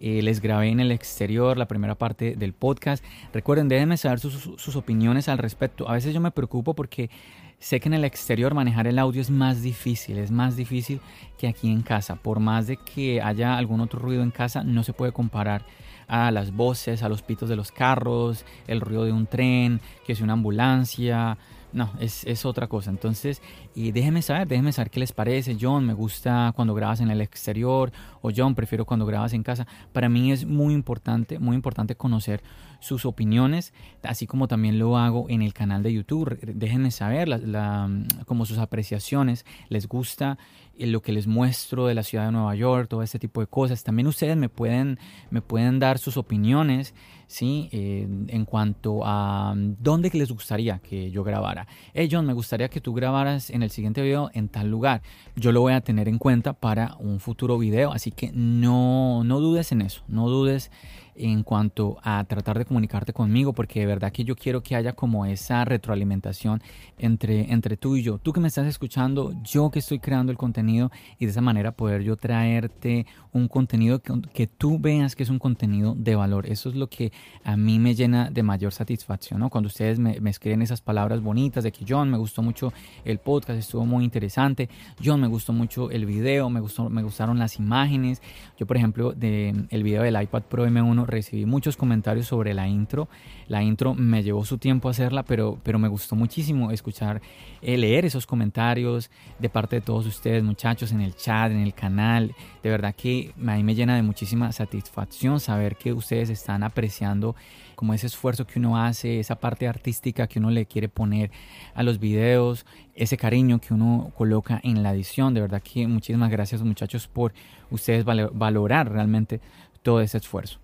Eh, 0.00 0.22
les 0.22 0.40
grabé 0.40 0.70
en 0.70 0.80
el 0.80 0.90
exterior 0.90 1.58
la 1.58 1.68
primera 1.68 1.94
parte 1.94 2.36
del 2.36 2.54
podcast. 2.54 3.04
Recuerden, 3.34 3.68
déjenme 3.68 3.98
saber 3.98 4.18
sus, 4.18 4.48
sus 4.56 4.74
opiniones 4.74 5.28
al 5.28 5.36
respecto. 5.36 5.90
A 5.90 5.92
veces 5.92 6.14
yo 6.14 6.22
me 6.22 6.30
preocupo 6.30 6.72
porque 6.72 7.10
sé 7.58 7.78
que 7.78 7.90
en 7.90 7.94
el 7.94 8.06
exterior 8.06 8.54
manejar 8.54 8.86
el 8.86 8.98
audio 8.98 9.20
es 9.20 9.28
más 9.28 9.60
difícil, 9.60 10.16
es 10.16 10.30
más 10.30 10.56
difícil 10.56 11.02
que 11.36 11.48
aquí 11.48 11.70
en 11.70 11.82
casa. 11.82 12.16
Por 12.16 12.40
más 12.40 12.66
de 12.66 12.78
que 12.78 13.20
haya 13.20 13.58
algún 13.58 13.82
otro 13.82 14.00
ruido 14.00 14.22
en 14.22 14.30
casa, 14.30 14.64
no 14.64 14.84
se 14.84 14.94
puede 14.94 15.12
comparar 15.12 15.66
a 16.08 16.30
las 16.30 16.52
voces, 16.52 17.02
a 17.02 17.08
los 17.08 17.22
pitos 17.22 17.48
de 17.48 17.56
los 17.56 17.72
carros, 17.72 18.44
el 18.66 18.80
ruido 18.80 19.04
de 19.04 19.12
un 19.12 19.26
tren, 19.26 19.80
que 20.06 20.12
es 20.12 20.20
una 20.20 20.34
ambulancia. 20.34 21.38
No, 21.72 21.90
es, 22.00 22.24
es 22.24 22.44
otra 22.44 22.66
cosa. 22.66 22.90
Entonces, 22.90 23.40
y 23.74 23.92
déjenme 23.92 24.20
saber, 24.20 24.46
déjenme 24.46 24.72
saber 24.72 24.90
qué 24.90 25.00
les 25.00 25.12
parece. 25.12 25.56
John, 25.58 25.86
me 25.86 25.94
gusta 25.94 26.52
cuando 26.54 26.74
grabas 26.74 27.00
en 27.00 27.10
el 27.10 27.20
exterior. 27.20 27.92
O 28.20 28.30
John, 28.34 28.54
prefiero 28.54 28.84
cuando 28.84 29.06
grabas 29.06 29.32
en 29.32 29.42
casa. 29.42 29.66
Para 29.92 30.08
mí 30.08 30.32
es 30.32 30.44
muy 30.44 30.74
importante, 30.74 31.38
muy 31.38 31.56
importante 31.56 31.94
conocer 31.94 32.42
sus 32.82 33.06
opiniones, 33.06 33.72
así 34.02 34.26
como 34.26 34.48
también 34.48 34.78
lo 34.78 34.98
hago 34.98 35.26
en 35.30 35.40
el 35.40 35.54
canal 35.54 35.82
de 35.84 35.92
YouTube. 35.92 36.36
Déjenme 36.42 36.90
saber 36.90 37.28
la, 37.28 37.88
como 38.26 38.44
sus 38.44 38.58
apreciaciones. 38.58 39.46
¿Les 39.68 39.86
gusta 39.86 40.36
eh, 40.76 40.88
lo 40.88 41.00
que 41.00 41.12
les 41.12 41.28
muestro 41.28 41.86
de 41.86 41.94
la 41.94 42.02
ciudad 42.02 42.26
de 42.26 42.32
Nueva 42.32 42.56
York? 42.56 42.88
Todo 42.88 43.02
este 43.02 43.20
tipo 43.20 43.40
de 43.40 43.46
cosas. 43.46 43.84
También 43.84 44.08
ustedes 44.08 44.36
me 44.36 44.48
pueden, 44.48 44.98
me 45.30 45.40
pueden 45.40 45.78
dar 45.78 45.98
sus 45.98 46.16
opiniones 46.16 46.92
¿sí? 47.32 47.70
Eh, 47.72 48.06
en 48.28 48.44
cuanto 48.44 49.00
a 49.04 49.54
dónde 49.56 50.10
les 50.12 50.30
gustaría 50.30 50.80
que 50.80 51.10
yo 51.10 51.24
grabara. 51.24 51.66
Hey 51.94 52.08
John, 52.12 52.26
me 52.26 52.34
gustaría 52.34 52.68
que 52.68 52.82
tú 52.82 52.92
grabaras 52.92 53.48
en 53.48 53.62
el 53.62 53.70
siguiente 53.70 54.02
video 54.02 54.30
en 54.34 54.48
tal 54.48 54.68
lugar. 54.68 55.00
Yo 55.34 55.50
lo 55.50 55.62
voy 55.62 55.72
a 55.72 55.80
tener 55.80 56.08
en 56.08 56.18
cuenta 56.18 56.52
para 56.52 56.94
un 56.98 57.20
futuro 57.20 57.56
video, 57.58 57.90
así 57.92 58.10
que 58.10 58.30
no, 58.32 59.24
no 59.24 59.40
dudes 59.40 59.72
en 59.72 59.80
eso, 59.80 60.02
no 60.08 60.28
dudes 60.28 60.70
en 61.14 61.42
cuanto 61.42 61.98
a 62.02 62.24
tratar 62.24 62.58
de 62.58 62.64
comunicarte 62.64 63.12
conmigo, 63.12 63.52
porque 63.52 63.80
de 63.80 63.86
verdad 63.86 64.12
que 64.12 64.24
yo 64.24 64.36
quiero 64.36 64.62
que 64.62 64.76
haya 64.76 64.92
como 64.92 65.26
esa 65.26 65.64
retroalimentación 65.64 66.62
entre, 66.98 67.52
entre 67.52 67.76
tú 67.76 67.96
y 67.96 68.02
yo. 68.02 68.18
Tú 68.18 68.32
que 68.32 68.40
me 68.40 68.48
estás 68.48 68.66
escuchando, 68.66 69.34
yo 69.42 69.70
que 69.70 69.80
estoy 69.80 69.98
creando 69.98 70.32
el 70.32 70.38
contenido 70.38 70.90
y 71.18 71.26
de 71.26 71.32
esa 71.32 71.40
manera 71.40 71.72
poder 71.72 72.02
yo 72.02 72.16
traerte 72.16 73.06
un 73.32 73.48
contenido 73.48 74.00
que, 74.00 74.46
tú 74.46 74.78
veas 74.78 75.16
que 75.16 75.22
es 75.22 75.30
un 75.30 75.38
contenido 75.38 75.94
de 75.96 76.14
valor. 76.14 76.46
Eso 76.46 76.68
es 76.68 76.74
lo 76.74 76.88
que 76.88 77.12
a 77.44 77.56
mí 77.56 77.78
me 77.78 77.94
llena 77.94 78.30
de 78.30 78.42
mayor 78.42 78.72
satisfacción, 78.72 79.40
¿no? 79.40 79.48
Cuando 79.48 79.68
ustedes 79.68 79.98
me, 79.98 80.20
me 80.20 80.30
escriben 80.30 80.62
esas 80.62 80.80
palabras 80.80 81.22
bonitas 81.22 81.64
de 81.64 81.72
que 81.72 81.84
John, 81.88 82.10
me 82.10 82.18
gustó 82.18 82.42
mucho 82.42 82.72
el 83.04 83.18
podcast, 83.18 83.58
estuvo 83.58 83.86
muy 83.86 84.04
interesante, 84.04 84.68
John, 85.02 85.20
me 85.20 85.26
gustó 85.28 85.52
mucho 85.52 85.90
el 85.90 86.06
video, 86.06 86.50
me, 86.50 86.60
gustó, 86.60 86.90
me 86.90 87.02
gustaron 87.02 87.38
las 87.38 87.58
imágenes. 87.58 88.20
Yo, 88.58 88.66
por 88.66 88.76
ejemplo, 88.76 89.12
del 89.12 89.66
el 89.70 89.82
video 89.82 90.02
del 90.02 90.20
iPad 90.20 90.42
Pro 90.42 90.66
M1 90.66 91.01
recibí 91.06 91.46
muchos 91.46 91.76
comentarios 91.76 92.26
sobre 92.26 92.54
la 92.54 92.68
intro. 92.68 93.08
La 93.48 93.62
intro 93.62 93.94
me 93.94 94.22
llevó 94.22 94.44
su 94.44 94.58
tiempo 94.58 94.88
hacerla, 94.88 95.22
pero, 95.22 95.58
pero 95.62 95.78
me 95.78 95.88
gustó 95.88 96.16
muchísimo 96.16 96.70
escuchar, 96.70 97.20
eh, 97.60 97.76
leer 97.76 98.04
esos 98.04 98.26
comentarios 98.26 99.10
de 99.38 99.48
parte 99.48 99.76
de 99.76 99.82
todos 99.82 100.06
ustedes, 100.06 100.42
muchachos, 100.42 100.92
en 100.92 101.00
el 101.00 101.14
chat, 101.14 101.50
en 101.52 101.60
el 101.60 101.74
canal. 101.74 102.34
De 102.62 102.70
verdad 102.70 102.94
que 102.94 103.32
a 103.38 103.56
mí 103.56 103.62
me 103.62 103.74
llena 103.74 103.96
de 103.96 104.02
muchísima 104.02 104.52
satisfacción 104.52 105.40
saber 105.40 105.76
que 105.76 105.92
ustedes 105.92 106.30
están 106.30 106.62
apreciando 106.62 107.34
como 107.82 107.94
ese 107.94 108.06
esfuerzo 108.06 108.46
que 108.46 108.60
uno 108.60 108.80
hace, 108.80 109.18
esa 109.18 109.34
parte 109.34 109.66
artística 109.66 110.28
que 110.28 110.38
uno 110.38 110.50
le 110.50 110.66
quiere 110.66 110.88
poner 110.88 111.32
a 111.74 111.82
los 111.82 111.98
videos, 111.98 112.64
ese 112.94 113.16
cariño 113.16 113.60
que 113.60 113.74
uno 113.74 114.12
coloca 114.16 114.60
en 114.62 114.84
la 114.84 114.92
edición. 114.92 115.34
De 115.34 115.40
verdad 115.40 115.62
que 115.62 115.88
muchísimas 115.88 116.30
gracias 116.30 116.62
muchachos 116.62 117.08
por 117.08 117.32
ustedes 117.70 118.04
valorar 118.04 118.92
realmente 118.92 119.40
todo 119.82 120.00
ese 120.00 120.18
esfuerzo. 120.18 120.61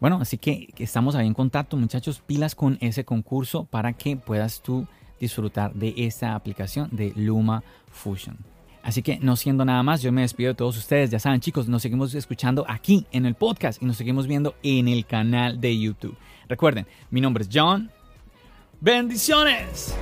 Bueno, 0.00 0.18
así 0.20 0.38
que 0.38 0.72
estamos 0.78 1.14
ahí 1.14 1.26
en 1.26 1.34
contacto, 1.34 1.76
muchachos, 1.76 2.22
pilas 2.26 2.54
con 2.54 2.78
ese 2.80 3.04
concurso 3.04 3.64
para 3.64 3.92
que 3.92 4.16
puedas 4.16 4.62
tú 4.62 4.86
disfrutar 5.20 5.74
de 5.74 5.94
esta 5.98 6.34
aplicación 6.34 6.88
de 6.90 7.12
Luma 7.14 7.62
Fusion. 7.90 8.38
Así 8.82 9.02
que 9.02 9.18
no 9.20 9.36
siendo 9.36 9.64
nada 9.66 9.82
más, 9.82 10.00
yo 10.00 10.10
me 10.10 10.22
despido 10.22 10.48
de 10.48 10.54
todos 10.54 10.78
ustedes. 10.78 11.10
Ya 11.10 11.18
saben, 11.18 11.40
chicos, 11.40 11.68
nos 11.68 11.82
seguimos 11.82 12.14
escuchando 12.14 12.64
aquí 12.66 13.06
en 13.12 13.26
el 13.26 13.34
podcast 13.34 13.82
y 13.82 13.84
nos 13.84 13.98
seguimos 13.98 14.26
viendo 14.26 14.54
en 14.62 14.88
el 14.88 15.04
canal 15.04 15.60
de 15.60 15.78
YouTube. 15.78 16.16
Recuerden, 16.48 16.86
mi 17.10 17.20
nombre 17.20 17.44
es 17.44 17.50
John. 17.52 17.90
Bendiciones. 18.80 19.94